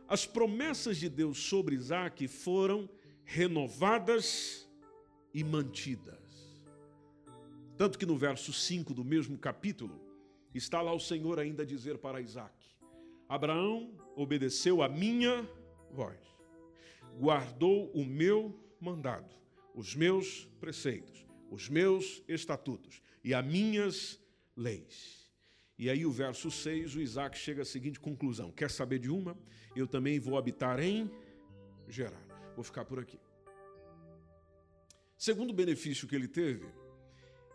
[0.08, 2.88] as promessas de Deus sobre Isaac foram
[3.24, 4.68] renovadas
[5.34, 6.16] e mantidas.
[7.76, 10.00] Tanto que no verso 5 do mesmo capítulo,
[10.54, 12.55] está lá o Senhor ainda a dizer para Isaac:
[13.28, 15.48] Abraão obedeceu a minha
[15.90, 16.18] voz,
[17.18, 19.34] guardou o meu mandado,
[19.74, 24.20] os meus preceitos, os meus estatutos e as minhas
[24.56, 25.26] leis.
[25.78, 29.36] E aí o verso 6, o Isaac chega à seguinte conclusão: quer saber de uma?
[29.74, 31.10] Eu também vou habitar em
[31.88, 32.26] Gerar.
[32.54, 33.18] Vou ficar por aqui.
[35.16, 36.66] Segundo benefício que ele teve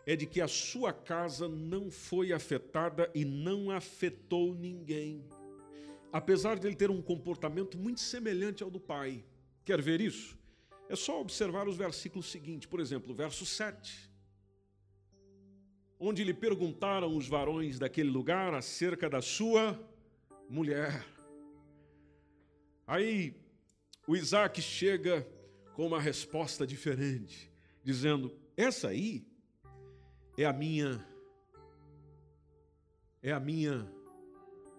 [0.06, 5.24] é de que a sua casa não foi afetada e não afetou ninguém.
[6.12, 9.24] Apesar de ele ter um comportamento muito semelhante ao do pai.
[9.64, 10.38] Quer ver isso?
[10.88, 14.12] É só observar os versículos seguintes, por exemplo, o verso 7
[16.04, 19.80] onde lhe perguntaram os varões daquele lugar acerca da sua
[20.48, 21.06] mulher.
[22.84, 23.40] Aí
[24.04, 25.24] o Isaac chega
[25.76, 27.48] com uma resposta diferente,
[27.84, 29.24] dizendo: Essa aí
[30.36, 31.06] é a minha,
[33.22, 33.88] é a minha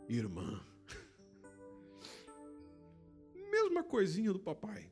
[0.10, 0.62] irmã.
[3.74, 4.88] Mesma coisinha do papai.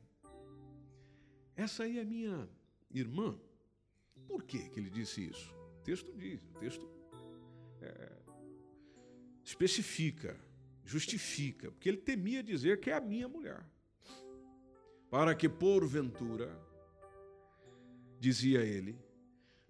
[1.54, 2.48] Essa aí é minha
[2.90, 3.38] irmã.
[4.26, 5.54] Por que, que ele disse isso?
[5.78, 6.90] O texto diz, o texto
[7.80, 8.12] é,
[9.44, 10.36] especifica,
[10.84, 13.64] justifica, porque ele temia dizer que é a minha mulher.
[15.08, 16.50] Para que, porventura,
[18.18, 18.98] dizia ele,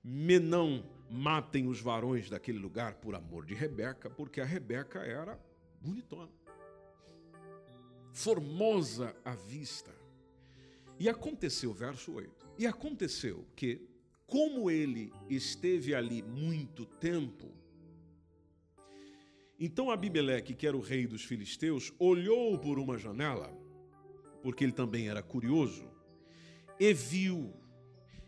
[0.02, 5.38] me não matem os varões daquele lugar por amor de Rebeca, porque a Rebeca era
[5.82, 6.32] bonitona,
[8.12, 9.92] formosa à vista.
[10.98, 13.80] E aconteceu, verso 8, e aconteceu que,
[14.26, 17.50] como ele esteve ali muito tempo,
[19.58, 23.52] então Abimeleque, que era o rei dos filisteus, olhou por uma janela,
[24.42, 25.88] porque ele também era curioso,
[26.78, 27.52] e viu,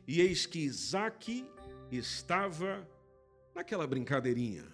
[0.06, 1.44] e eis que Isaac
[1.90, 2.88] estava
[3.54, 4.64] naquela brincadeirinha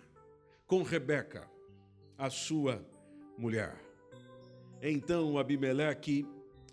[0.67, 1.51] com Rebeca,
[2.17, 2.87] a sua
[3.37, 3.90] mulher.
[4.83, 6.27] Então Abimeleque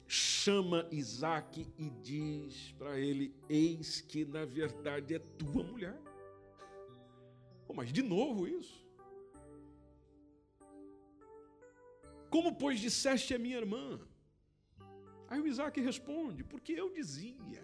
[0.07, 5.99] chama Isaac e diz para ele: Eis que na verdade é tua mulher.
[7.67, 8.87] Oh, mas de novo isso.
[12.29, 13.99] Como, pois, disseste a minha irmã?
[15.27, 17.63] Aí o Isaac responde: Porque eu dizia,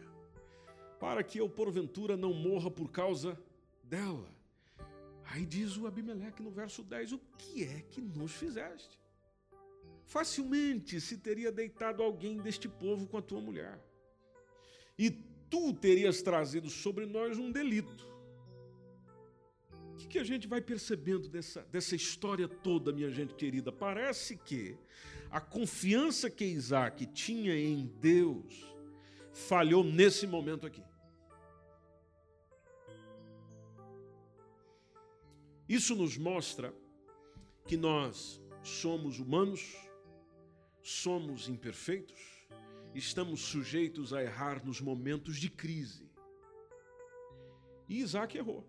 [0.99, 3.41] para que eu porventura não morra por causa
[3.83, 4.29] dela.
[5.25, 9.02] Aí diz o Abimeleque no verso 10: O que é que nos fizeste?
[10.05, 13.79] Facilmente se teria deitado alguém deste povo com a tua mulher.
[14.97, 15.09] E
[15.49, 18.11] tu terias trazido sobre nós um delito.
[19.93, 23.71] O que, que a gente vai percebendo dessa, dessa história toda, minha gente querida?
[23.71, 24.77] Parece que
[25.29, 28.65] a confiança que Isaac tinha em Deus
[29.31, 30.83] falhou nesse momento aqui.
[35.67, 36.73] Isso nos mostra
[37.65, 39.75] que nós somos humanos,
[40.83, 42.45] somos imperfeitos,
[42.93, 46.11] estamos sujeitos a errar nos momentos de crise.
[47.87, 48.67] E Isaac errou.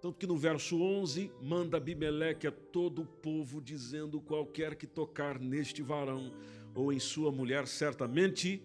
[0.00, 5.38] Tanto que no verso 11 manda Abimeleque a todo o povo, dizendo: qualquer que tocar
[5.38, 6.32] neste varão
[6.74, 8.62] ou em sua mulher, certamente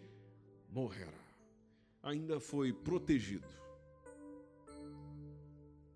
[0.69, 1.11] morrerá.
[2.03, 3.47] Ainda foi protegido.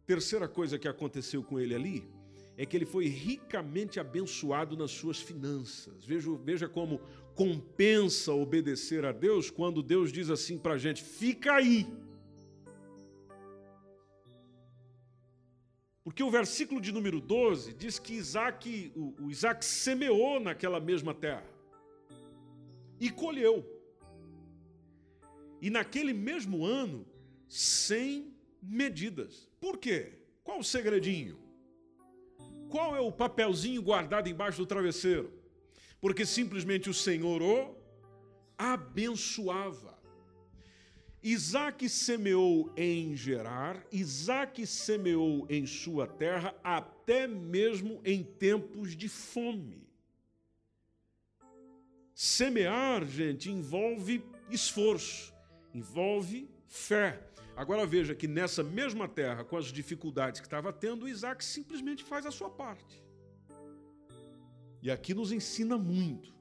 [0.05, 2.18] Terceira coisa que aconteceu com ele ali
[2.61, 6.03] é que ele foi ricamente abençoado nas suas finanças.
[6.03, 6.99] Veja, veja como
[7.33, 11.87] compensa obedecer a Deus quando Deus diz assim para a gente: fica aí.
[16.03, 21.13] Porque o versículo de número 12 diz que Isaac, o, o Isaac semeou naquela mesma
[21.13, 21.49] terra
[22.99, 23.65] e colheu.
[25.61, 27.05] E naquele mesmo ano,
[27.47, 29.49] sem medidas.
[29.61, 30.11] Por quê?
[30.43, 31.48] Qual o segredinho?
[32.69, 35.33] Qual é o papelzinho guardado embaixo do travesseiro?
[35.99, 37.75] Porque simplesmente o Senhor o
[38.57, 39.97] abençoava.
[41.21, 49.85] Isaac semeou em Gerar, Isaac semeou em sua terra, até mesmo em tempos de fome.
[52.13, 55.33] Semear, gente, envolve esforço,
[55.73, 57.28] envolve fé.
[57.59, 62.25] Agora veja que nessa mesma terra, com as dificuldades que estava tendo, Isaac simplesmente faz
[62.25, 63.03] a sua parte.
[64.81, 66.33] E aqui nos ensina muito,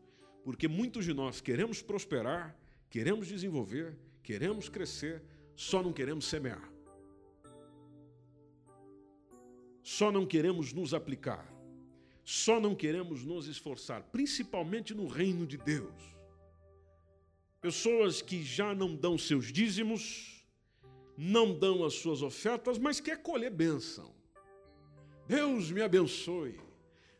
[0.45, 2.57] porque muitos de nós queremos prosperar,
[2.89, 5.21] queremos desenvolver, queremos crescer,
[5.57, 6.73] só não queremos semear.
[9.83, 11.53] Só não queremos nos aplicar.
[12.23, 16.01] só não queremos nos esforçar, principalmente no reino de Deus.
[17.61, 20.38] Pessoas que já não dão seus dízimos,
[21.19, 24.15] não dão as suas ofertas, mas quer colher bênção.
[25.27, 26.59] Deus me abençoe.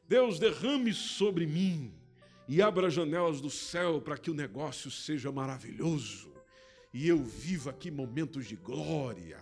[0.09, 1.93] Deus derrame sobre mim
[2.47, 6.29] e abra as janelas do céu para que o negócio seja maravilhoso
[6.93, 9.39] e eu viva aqui momentos de glória,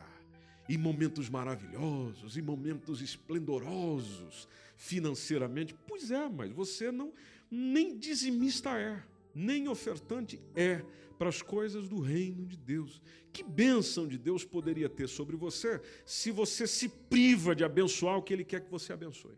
[0.68, 5.74] e momentos maravilhosos, e momentos esplendorosos financeiramente.
[5.86, 7.12] Pois é, mas você não
[7.50, 9.00] nem dizimista é,
[9.36, 10.82] nem ofertante é
[11.18, 13.02] para as coisas do reino de Deus.
[13.32, 18.22] Que bênção de Deus poderia ter sobre você se você se priva de abençoar o
[18.22, 19.36] que Ele quer que você abençoe?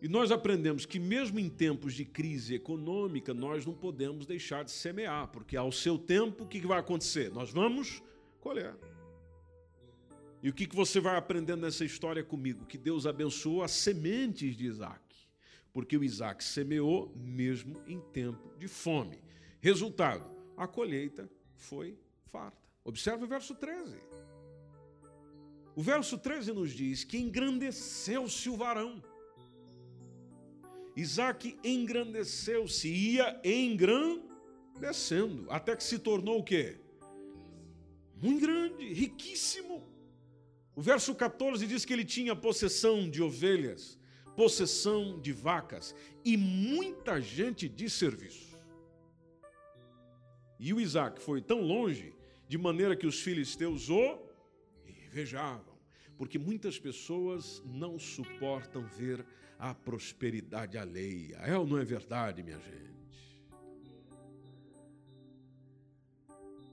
[0.00, 4.70] E nós aprendemos que, mesmo em tempos de crise econômica, nós não podemos deixar de
[4.70, 7.32] semear, porque ao seu tempo, o que vai acontecer?
[7.32, 8.00] Nós vamos
[8.38, 8.76] colher.
[10.40, 12.64] E o que você vai aprendendo nessa história comigo?
[12.64, 15.07] Que Deus abençoou as sementes de Isaac,
[15.78, 19.22] porque o Isaac semeou mesmo em tempo de fome.
[19.60, 21.96] Resultado: a colheita foi
[22.32, 22.58] farta.
[22.82, 23.96] Observe o verso 13.
[25.76, 29.00] O verso 13 nos diz que engrandeceu-se o varão.
[30.96, 36.80] Isaac engrandeceu-se, ia engrandecendo, até que se tornou o quê?
[38.20, 39.88] Muito grande, riquíssimo.
[40.74, 43.96] O verso 14 diz que ele tinha possessão de ovelhas,
[44.38, 45.92] possessão de vacas
[46.24, 48.56] e muita gente de serviço.
[50.60, 52.14] E o Isaac foi tão longe,
[52.46, 54.16] de maneira que os filisteus o
[54.86, 55.76] invejavam,
[56.16, 59.26] porque muitas pessoas não suportam ver
[59.58, 61.38] a prosperidade alheia.
[61.38, 63.42] É ou não é verdade, minha gente?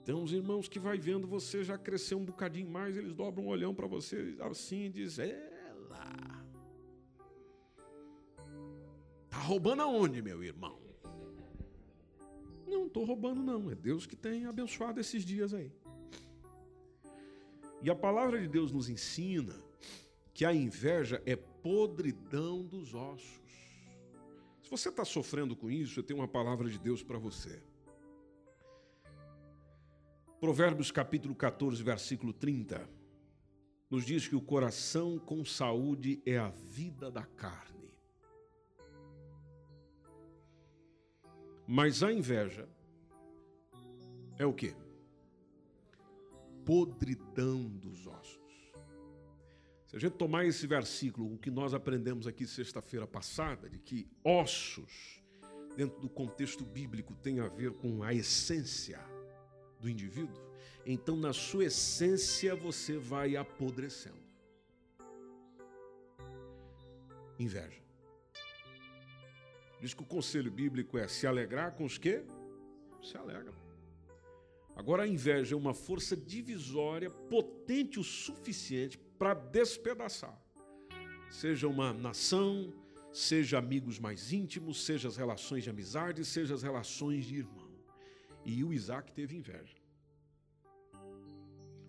[0.03, 3.47] Tem uns irmãos que vai vendo você já crescer um bocadinho mais, eles dobram um
[3.47, 5.54] olhão para você assim e dizem, ela.
[9.45, 10.79] Roubando aonde, meu irmão?
[12.67, 15.71] Não, estou roubando não, é Deus que tem abençoado esses dias aí.
[17.81, 19.55] E a palavra de Deus nos ensina
[20.33, 23.45] que a inveja é podridão dos ossos.
[24.63, 27.61] Se você está sofrendo com isso, eu tenho uma palavra de Deus para você.
[30.39, 32.89] Provérbios capítulo 14, versículo 30,
[33.89, 37.74] nos diz que o coração com saúde é a vida da carne.
[41.67, 42.67] Mas a inveja
[44.37, 44.75] é o que?
[46.63, 48.45] Podridão dos ossos.
[49.87, 54.07] Se a gente tomar esse versículo, o que nós aprendemos aqui sexta-feira passada, de que
[54.23, 55.23] ossos,
[55.75, 58.99] dentro do contexto bíblico, tem a ver com a essência
[59.79, 60.41] do indivíduo,
[60.85, 64.23] então na sua essência você vai apodrecendo.
[67.39, 67.84] Inveja.
[69.85, 72.23] Diz que o conselho bíblico é se alegrar com os que
[73.03, 73.53] se alegram.
[74.75, 80.35] Agora a inveja é uma força divisória potente o suficiente para despedaçar.
[81.29, 82.73] Seja uma nação,
[83.13, 87.69] seja amigos mais íntimos, seja as relações de amizade, seja as relações de irmão.
[88.43, 89.77] E o Isaac teve inveja.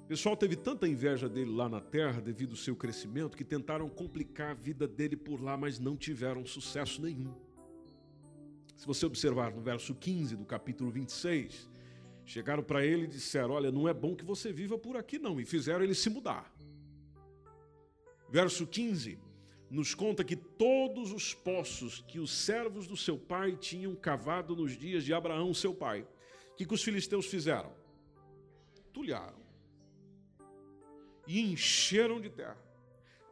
[0.01, 3.89] O pessoal teve tanta inveja dele lá na terra devido ao seu crescimento que tentaram
[3.89, 7.46] complicar a vida dele por lá, mas não tiveram sucesso nenhum.
[8.77, 11.69] Se você observar no verso 15 do capítulo 26,
[12.25, 15.41] chegaram para ele e disseram: Olha, não é bom que você viva por aqui, não,
[15.41, 16.55] e fizeram ele se mudar.
[18.29, 19.19] Verso 15
[19.69, 24.77] nos conta que todos os poços que os servos do seu pai tinham cavado nos
[24.77, 26.07] dias de Abraão, seu pai,
[26.57, 27.73] que, que os filisteus fizeram?
[28.93, 29.39] Tulharam
[31.27, 32.59] e encheram de terra.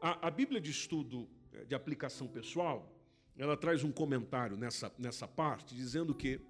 [0.00, 2.93] A, a Bíblia de estudo eh, de aplicação pessoal,
[3.36, 6.40] ela traz um comentário nessa, nessa parte, dizendo que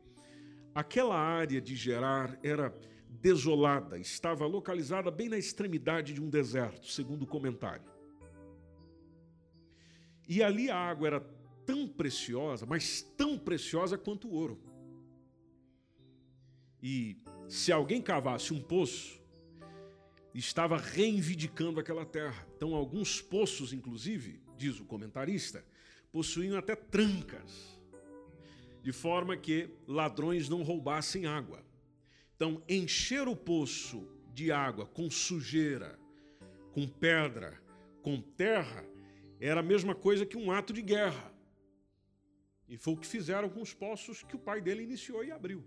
[0.74, 2.74] aquela área de Gerar era
[3.08, 7.84] desolada, estava localizada bem na extremidade de um deserto, segundo o comentário.
[10.28, 11.20] E ali a água era
[11.64, 14.60] tão preciosa, mas tão preciosa quanto o ouro.
[16.82, 17.16] E
[17.48, 19.22] se alguém cavasse um poço,
[20.34, 22.46] estava reivindicando aquela terra.
[22.56, 25.64] Então, alguns poços, inclusive, diz o comentarista,
[26.14, 27.76] possuíam até trancas,
[28.80, 31.60] de forma que ladrões não roubassem água.
[32.36, 35.98] Então, encher o poço de água com sujeira,
[36.70, 37.60] com pedra,
[38.00, 38.86] com terra,
[39.40, 41.34] era a mesma coisa que um ato de guerra.
[42.68, 45.64] E foi o que fizeram com os poços que o pai dele iniciou e abriu.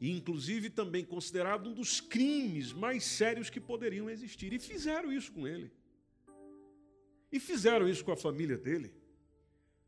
[0.00, 4.52] E, inclusive, também considerado um dos crimes mais sérios que poderiam existir.
[4.52, 5.72] E fizeram isso com ele.
[7.32, 8.94] E fizeram isso com a família dele.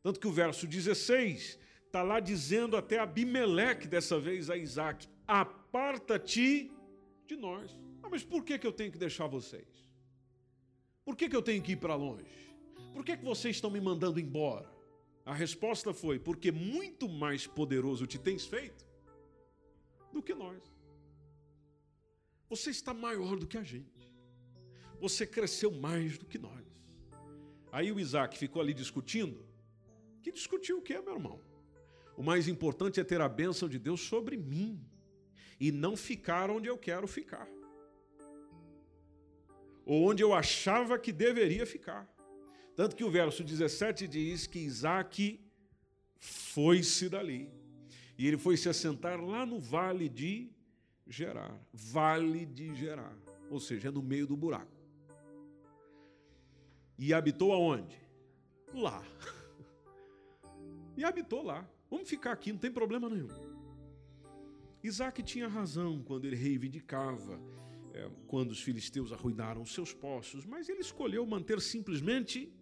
[0.01, 6.71] Tanto que o verso 16 está lá dizendo até Abimeleque, dessa vez a Isaac: Aparta-te
[7.27, 7.77] de nós.
[8.01, 9.67] Ah, mas por que, que eu tenho que deixar vocês?
[11.03, 12.25] Por que, que eu tenho que ir para longe?
[12.93, 14.69] Por que, que vocês estão me mandando embora?
[15.25, 18.87] A resposta foi: Porque muito mais poderoso te tens feito
[20.13, 20.61] do que nós.
[22.49, 24.13] Você está maior do que a gente.
[24.99, 26.65] Você cresceu mais do que nós.
[27.71, 29.48] Aí o Isaac ficou ali discutindo.
[30.21, 31.39] Que discutiu o que, meu irmão?
[32.15, 34.83] O mais importante é ter a bênção de Deus sobre mim
[35.59, 37.47] e não ficar onde eu quero ficar.
[39.85, 42.07] Ou onde eu achava que deveria ficar.
[42.75, 45.39] Tanto que o verso 17 diz que Isaac
[46.19, 47.51] foi-se dali.
[48.17, 50.51] E ele foi se assentar lá no vale de
[51.07, 51.59] Gerar.
[51.73, 53.17] Vale de Gerar.
[53.49, 54.77] Ou seja, é no meio do buraco.
[56.97, 57.97] E habitou aonde?
[58.73, 59.01] Lá.
[60.99, 61.65] E habitou lá.
[61.89, 63.29] Vamos ficar aqui, não tem problema nenhum.
[64.83, 67.39] Isaac tinha razão quando ele reivindicava
[67.93, 72.53] é, quando os filisteus arruinaram seus poços, mas ele escolheu manter simplesmente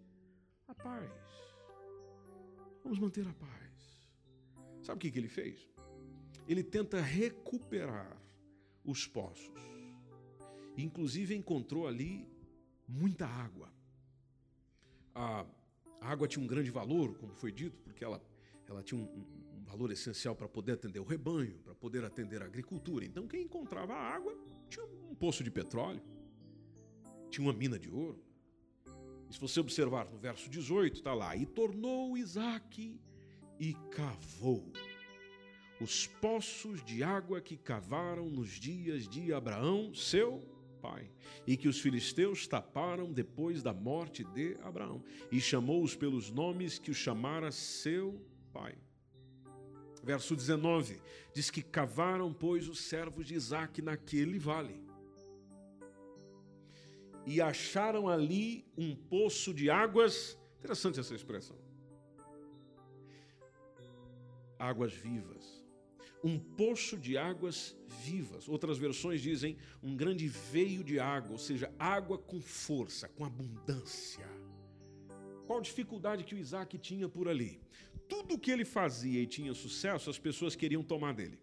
[0.68, 1.10] a paz.
[2.84, 4.08] Vamos manter a paz.
[4.84, 5.68] Sabe o que, ele fez?
[6.46, 8.16] Ele tenta recuperar
[8.84, 9.60] os poços.
[10.76, 12.24] Inclusive encontrou ali
[12.86, 13.68] muita água.
[15.12, 15.44] A
[16.00, 18.22] água tinha um grande valor, como foi dito, porque ela,
[18.66, 22.46] ela tinha um, um valor essencial para poder atender o rebanho, para poder atender a
[22.46, 23.04] agricultura.
[23.04, 24.36] Então, quem encontrava a água
[24.68, 26.02] tinha um poço de petróleo,
[27.30, 28.22] tinha uma mina de ouro.
[29.28, 33.00] E se você observar no verso 18, está lá: E tornou Isaac
[33.58, 34.72] e cavou
[35.80, 41.10] os poços de água que cavaram nos dias de Abraão, seu pai,
[41.46, 46.90] e que os filisteus taparam depois da morte de Abraão, e chamou-os pelos nomes que
[46.90, 48.20] o chamara seu
[48.52, 48.76] pai.
[50.02, 51.00] Verso 19
[51.34, 54.80] diz que cavaram, pois, os servos de Isaac naquele vale.
[57.26, 60.38] E acharam ali um poço de águas.
[60.60, 61.68] Interessante essa expressão
[64.58, 65.57] águas vivas.
[66.22, 68.48] Um poço de águas vivas.
[68.48, 74.26] Outras versões dizem um grande veio de água, ou seja, água com força, com abundância.
[75.46, 77.60] Qual dificuldade que o Isaac tinha por ali?
[78.08, 81.38] Tudo que ele fazia e tinha sucesso, as pessoas queriam tomar dele.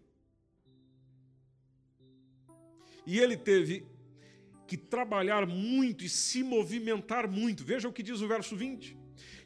[3.06, 3.86] E ele teve
[4.66, 7.64] que trabalhar muito e se movimentar muito.
[7.64, 8.96] Veja o que diz o verso 20.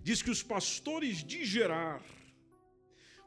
[0.02, 2.02] Diz que os pastores de Gerar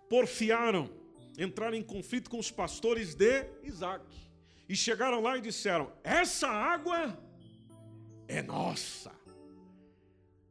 [0.10, 0.89] porfiaram,
[1.38, 4.05] entraram em conflito com os pastores de Isaac.
[4.67, 7.17] E chegaram lá e disseram: Essa água
[8.27, 9.11] é nossa.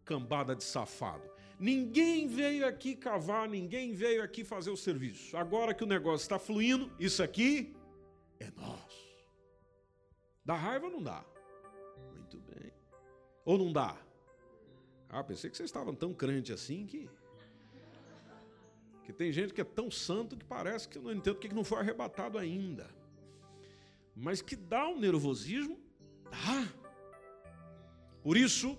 [0.04, 1.30] Cambada de safado.
[1.58, 5.36] Ninguém veio aqui cavar, ninguém veio aqui fazer o serviço.
[5.36, 7.74] Agora que o negócio está fluindo, isso aqui
[8.40, 9.02] é nosso.
[10.44, 11.24] Dá raiva não dá?
[12.12, 12.72] Muito bem.
[13.44, 13.96] Ou não dá?
[15.08, 17.08] Ah, pensei que vocês estavam tão crentes assim que.
[19.04, 21.64] Que tem gente que é tão santo que parece que eu não entendo porque não
[21.64, 22.88] foi arrebatado ainda.
[24.14, 25.78] Mas que dá um nervosismo,
[26.30, 26.68] dá.
[28.22, 28.78] Por isso,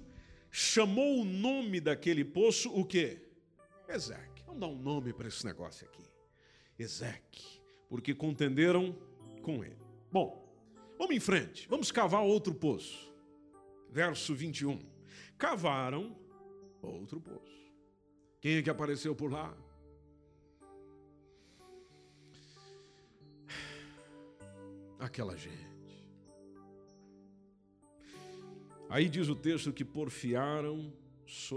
[0.50, 3.22] chamou o nome daquele poço o quê?
[3.88, 4.44] Ezeque.
[4.46, 6.04] Vamos dar um nome para esse negócio aqui.
[6.78, 7.62] Ezeque.
[7.90, 8.96] Porque contenderam
[9.42, 9.78] com ele.
[10.12, 10.48] Bom,
[10.98, 11.68] vamos em frente.
[11.68, 13.14] Vamos cavar outro poço.
[13.90, 14.80] Verso 21.
[15.38, 16.16] Cavaram
[16.82, 17.72] outro poço.
[18.40, 19.56] Quem é que apareceu por lá?
[25.04, 25.74] Aquela gente.
[28.90, 30.94] Aí diz o texto que porfiaram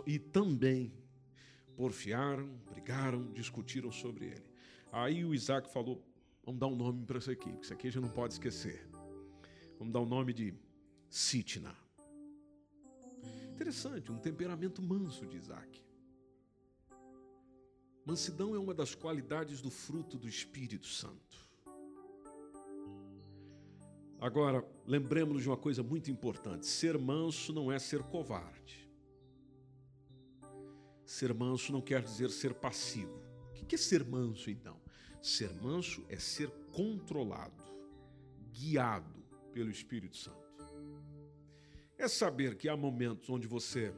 [0.07, 0.93] e também
[1.77, 4.51] porfiaram, brigaram, discutiram sobre ele.
[4.91, 6.03] Aí o Isaac falou:
[6.45, 8.89] vamos dar um nome para isso aqui, porque isso aqui a gente não pode esquecer.
[9.79, 10.55] Vamos dar o nome de
[11.09, 11.77] Sitna.
[13.55, 15.83] Interessante, um temperamento manso de Isaac.
[18.05, 21.46] Mansidão é uma das qualidades do fruto do Espírito Santo.
[24.21, 28.89] Agora, lembremos de uma coisa muito importante: ser manso não é ser covarde.
[31.05, 33.23] Ser manso não quer dizer ser passivo.
[33.61, 34.81] O que é ser manso, então?
[35.23, 37.63] Ser manso é ser controlado,
[38.53, 40.47] guiado pelo Espírito Santo.
[41.99, 43.95] É saber que há momentos onde você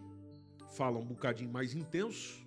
[0.77, 2.47] fala um bocadinho mais intenso,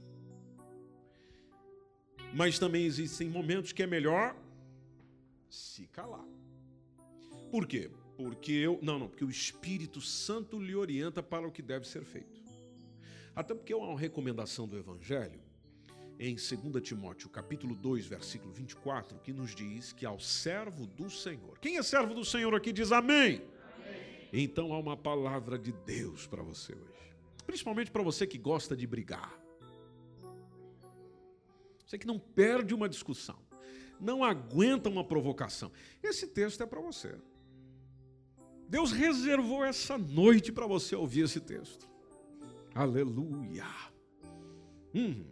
[2.34, 4.36] mas também existem momentos que é melhor
[5.50, 6.26] se calar.
[7.52, 7.92] Por quê?
[8.16, 8.80] Porque eu.
[8.82, 12.42] Não, não, porque o Espírito Santo lhe orienta para o que deve ser feito.
[13.36, 15.42] Até porque é uma recomendação do Evangelho
[16.18, 21.60] em 2 Timóteo, capítulo 2, versículo 24, que nos diz que ao servo do Senhor.
[21.60, 23.42] Quem é servo do Senhor aqui diz amém.
[23.76, 24.30] amém.
[24.32, 27.14] Então há uma palavra de Deus para você hoje.
[27.46, 29.38] Principalmente para você que gosta de brigar.
[31.86, 33.40] Você que não perde uma discussão,
[34.00, 35.70] não aguenta uma provocação.
[36.02, 37.18] Esse texto é para você.
[38.72, 41.92] Deus reservou essa noite para você ouvir esse texto.
[42.74, 43.66] Aleluia.
[44.96, 45.26] Hum.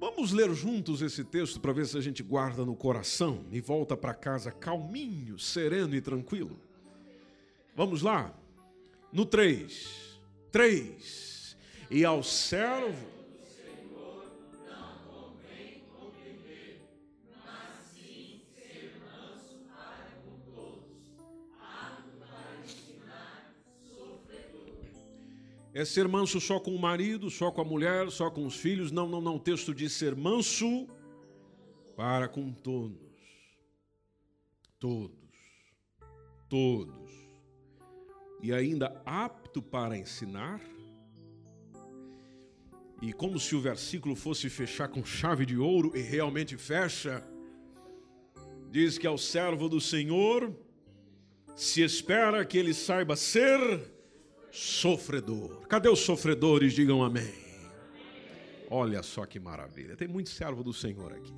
[0.00, 3.96] Vamos ler juntos esse texto para ver se a gente guarda no coração e volta
[3.96, 6.58] para casa calminho, sereno e tranquilo.
[7.76, 8.36] Vamos lá?
[9.12, 10.20] No 3.
[10.50, 11.56] 3.
[11.88, 13.13] E ao servo
[25.74, 28.92] é ser manso só com o marido, só com a mulher, só com os filhos.
[28.92, 29.34] Não, não, não.
[29.34, 30.86] O texto diz ser manso
[31.96, 32.96] para com todos.
[34.78, 35.18] Todos.
[36.48, 37.10] Todos.
[38.40, 40.60] E ainda apto para ensinar.
[43.02, 47.26] E como se o versículo fosse fechar com chave de ouro, e realmente fecha,
[48.70, 50.56] diz que ao servo do Senhor
[51.56, 53.93] se espera que ele saiba ser
[54.54, 55.66] sofredor.
[55.66, 56.72] Cadê os sofredores?
[56.72, 57.34] Digam amém.
[58.70, 59.96] Olha só que maravilha.
[59.96, 61.34] Tem muito servo do Senhor aqui.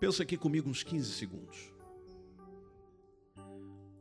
[0.00, 1.72] Pensa aqui comigo uns 15 segundos.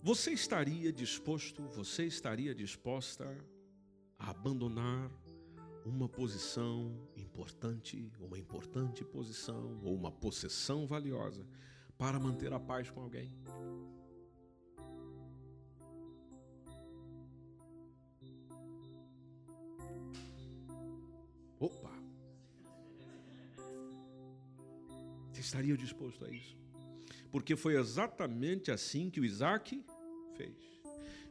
[0.02, 3.38] Você estaria disposto, você estaria disposta
[4.18, 5.12] a abandonar
[5.86, 11.46] uma posição importante, uma importante posição ou uma possessão valiosa
[11.98, 13.32] para manter a paz com alguém.
[21.60, 21.92] Opa!
[25.32, 26.58] Você estaria disposto a isso?
[27.32, 29.84] Porque foi exatamente assim que o Isaac
[30.36, 30.58] fez.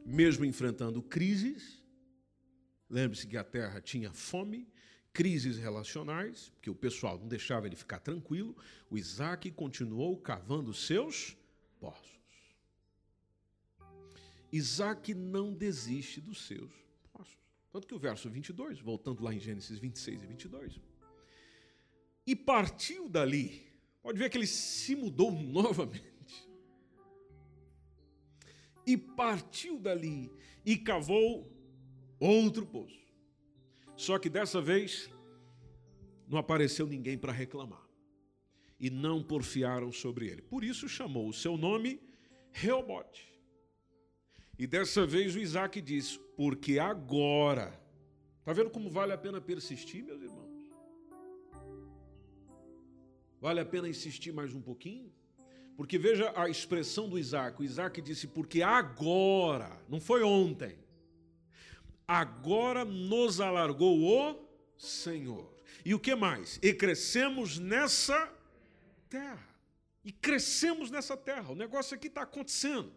[0.05, 1.85] Mesmo enfrentando crises,
[2.89, 4.67] lembre-se que a terra tinha fome,
[5.13, 8.57] crises relacionais, porque o pessoal não deixava ele ficar tranquilo,
[8.91, 11.37] o Isaac continuou cavando seus
[11.79, 12.11] poços.
[14.51, 16.73] Isaac não desiste dos seus
[17.13, 17.39] poços.
[17.71, 20.81] Tanto que o verso 22, voltando lá em Gênesis 26 e 22,
[22.27, 23.67] e partiu dali,
[24.03, 26.13] pode ver que ele se mudou novamente.
[28.87, 30.31] E partiu dali
[30.65, 31.51] e cavou
[32.19, 33.01] outro poço.
[34.03, 35.09] Só que dessa vez
[36.26, 37.86] não apareceu ninguém para reclamar.
[38.80, 40.42] E não porfiaram sobre ele.
[40.42, 42.00] Por isso chamou o seu nome
[42.50, 43.32] Reobote.
[44.59, 47.80] E dessa vez o Isaac diz: Porque agora.
[48.40, 50.59] Está vendo como vale a pena persistir, meus irmãos?
[53.40, 55.12] Vale a pena insistir mais um pouquinho?
[55.76, 57.61] Porque veja a expressão do Isaac.
[57.61, 60.76] O Isaac disse: Porque agora, não foi ontem
[62.07, 64.36] agora nos alargou o
[64.76, 65.53] Senhor.
[65.84, 66.59] E o que mais?
[66.62, 68.32] E crescemos nessa
[69.09, 69.48] terra.
[70.05, 71.53] E crescemos nessa terra.
[71.53, 72.92] O negócio aqui está acontecendo.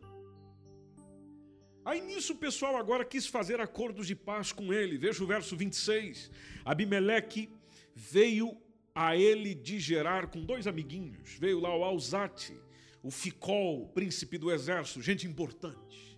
[1.83, 4.97] Aí nisso o pessoal agora quis fazer acordos de paz com ele.
[4.97, 6.31] Veja o verso 26.
[6.63, 7.49] Abimeleque
[7.93, 8.57] veio
[8.93, 11.35] a ele de Gerar com dois amiguinhos.
[11.37, 12.57] Veio lá o Alzate,
[13.03, 16.14] o Ficol, príncipe do exército, gente importante.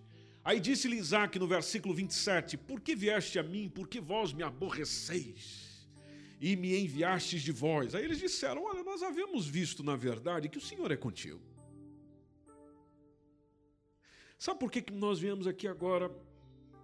[0.48, 3.68] Aí disse-lhe Isaac no versículo 27: Por que vieste a mim?
[3.68, 5.86] Por que vós me aborreceis?
[6.40, 7.94] E me enviastes de vós.
[7.94, 11.38] Aí eles disseram: Olha, nós havíamos visto, na verdade, que o Senhor é contigo.
[14.38, 16.10] Sabe por que, que nós viemos aqui agora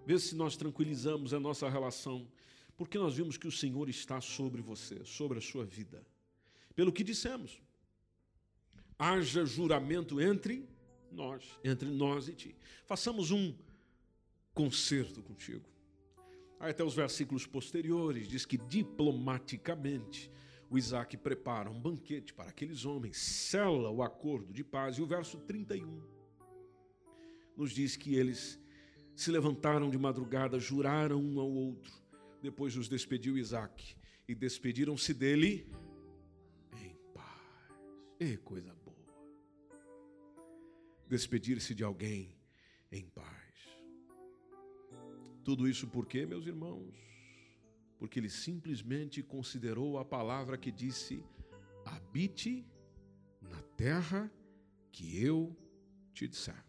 [0.05, 2.29] ver se nós tranquilizamos a nossa relação?
[2.77, 6.07] Porque nós vimos que o Senhor está sobre você, sobre a sua vida.
[6.77, 7.63] Pelo que dissemos,
[8.99, 10.69] haja juramento entre
[11.15, 12.57] nós, entre nós e ti.
[12.85, 13.55] Façamos um
[14.53, 15.69] concerto contigo.
[16.61, 20.31] Aí até os versículos posteriores diz que diplomaticamente
[20.71, 24.97] o Isaac prepara um banquete para aqueles homens, sela o acordo de paz.
[24.97, 26.03] E o verso 31
[27.57, 28.61] nos diz que eles
[29.15, 31.93] se levantaram de madrugada, juraram um ao outro.
[32.43, 33.95] Depois os despediu Isaac
[34.27, 35.71] e despediram-se dele
[36.83, 37.41] em paz.
[38.19, 38.75] E coisa
[41.09, 42.37] despedir-se de alguém
[42.91, 43.55] em paz.
[45.45, 46.95] Tudo isso por quê, meus irmãos?
[47.99, 51.23] Porque ele simplesmente considerou a palavra que disse:
[51.85, 52.67] habite
[53.41, 54.33] na terra
[54.91, 55.57] que eu
[56.13, 56.65] te disser.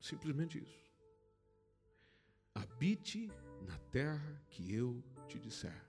[0.00, 0.92] Simplesmente isso.
[2.54, 3.30] Habite
[3.66, 5.84] na terra que eu te disser.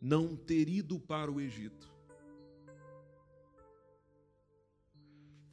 [0.00, 1.95] Não ter ido para o Egito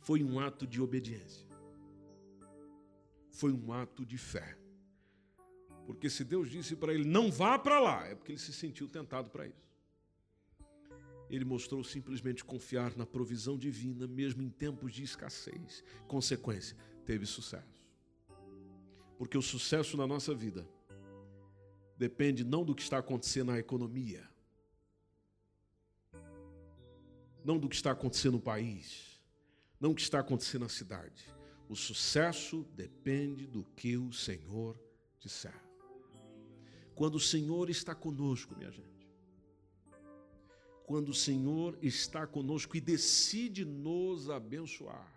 [0.03, 1.47] foi um ato de obediência.
[3.31, 4.57] Foi um ato de fé.
[5.85, 8.87] Porque se Deus disse para ele não vá para lá, é porque ele se sentiu
[8.87, 9.73] tentado para isso.
[11.29, 15.83] Ele mostrou simplesmente confiar na provisão divina, mesmo em tempos de escassez.
[16.07, 17.83] Consequência, teve sucesso.
[19.17, 20.67] Porque o sucesso na nossa vida
[21.97, 24.29] depende não do que está acontecendo na economia,
[27.43, 29.12] não do que está acontecendo no país,
[29.83, 31.27] não do que está acontecendo na cidade.
[31.67, 34.79] O sucesso depende do que o Senhor
[35.19, 35.61] disser.
[36.95, 39.11] Quando o Senhor está conosco, minha gente,
[40.85, 45.11] quando o Senhor está conosco e decide nos abençoar,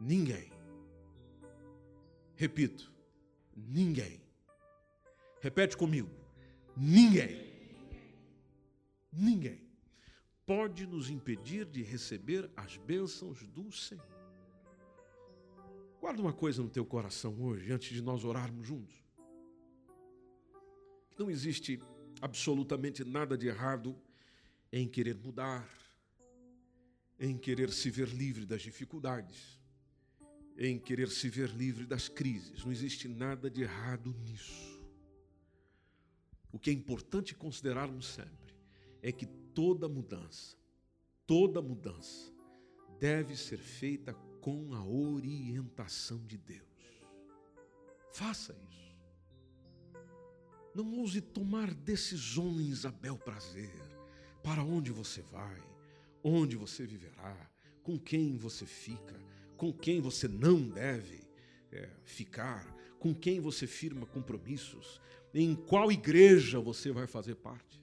[0.00, 0.50] ninguém,
[2.34, 2.90] repito,
[3.54, 4.22] ninguém,
[5.42, 6.08] repete comigo,
[6.74, 7.52] ninguém,
[9.12, 9.71] ninguém
[10.54, 14.04] pode nos impedir de receber as bênçãos do Senhor.
[15.98, 18.94] Guarda uma coisa no teu coração hoje, antes de nós orarmos juntos.
[21.18, 21.80] Não existe
[22.20, 23.98] absolutamente nada de errado
[24.70, 25.66] em querer mudar,
[27.18, 29.58] em querer se ver livre das dificuldades,
[30.58, 32.62] em querer se ver livre das crises.
[32.62, 34.78] Não existe nada de errado nisso.
[36.52, 38.54] O que é importante considerarmos sempre
[39.00, 40.56] é que toda mudança,
[41.26, 42.32] toda mudança
[42.98, 46.62] deve ser feita com a orientação de Deus.
[48.12, 48.82] Faça isso.
[50.74, 53.72] Não ouse tomar decisões a bel prazer.
[54.42, 55.62] Para onde você vai,
[56.22, 57.50] onde você viverá,
[57.82, 59.20] com quem você fica,
[59.56, 61.20] com quem você não deve
[61.70, 62.66] é, ficar,
[62.98, 65.00] com quem você firma compromissos,
[65.34, 67.81] em qual igreja você vai fazer parte,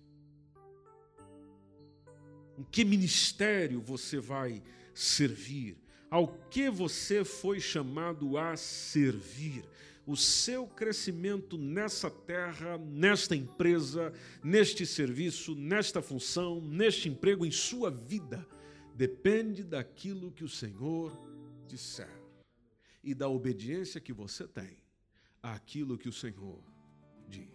[2.60, 4.62] em que ministério você vai
[4.94, 5.78] servir,
[6.12, 9.64] ao que você foi chamado a servir
[10.06, 14.12] o seu crescimento nessa terra, nesta empresa,
[14.44, 18.46] neste serviço, nesta função, neste emprego, em sua vida,
[18.96, 21.16] depende daquilo que o Senhor
[21.68, 22.10] disser
[23.04, 24.78] e da obediência que você tem
[25.42, 26.60] àquilo que o Senhor
[27.30, 27.48] diz.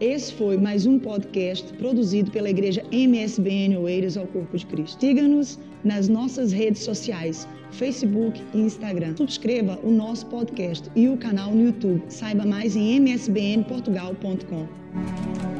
[0.00, 5.00] Esse foi mais um podcast produzido pela Igreja MSBN Oeiras ao Corpo de Cristo.
[5.00, 9.16] Siga-nos nas nossas redes sociais, Facebook e Instagram.
[9.16, 12.02] Subscreva o nosso podcast e o canal no YouTube.
[12.10, 15.55] Saiba mais em msbnportugal.com.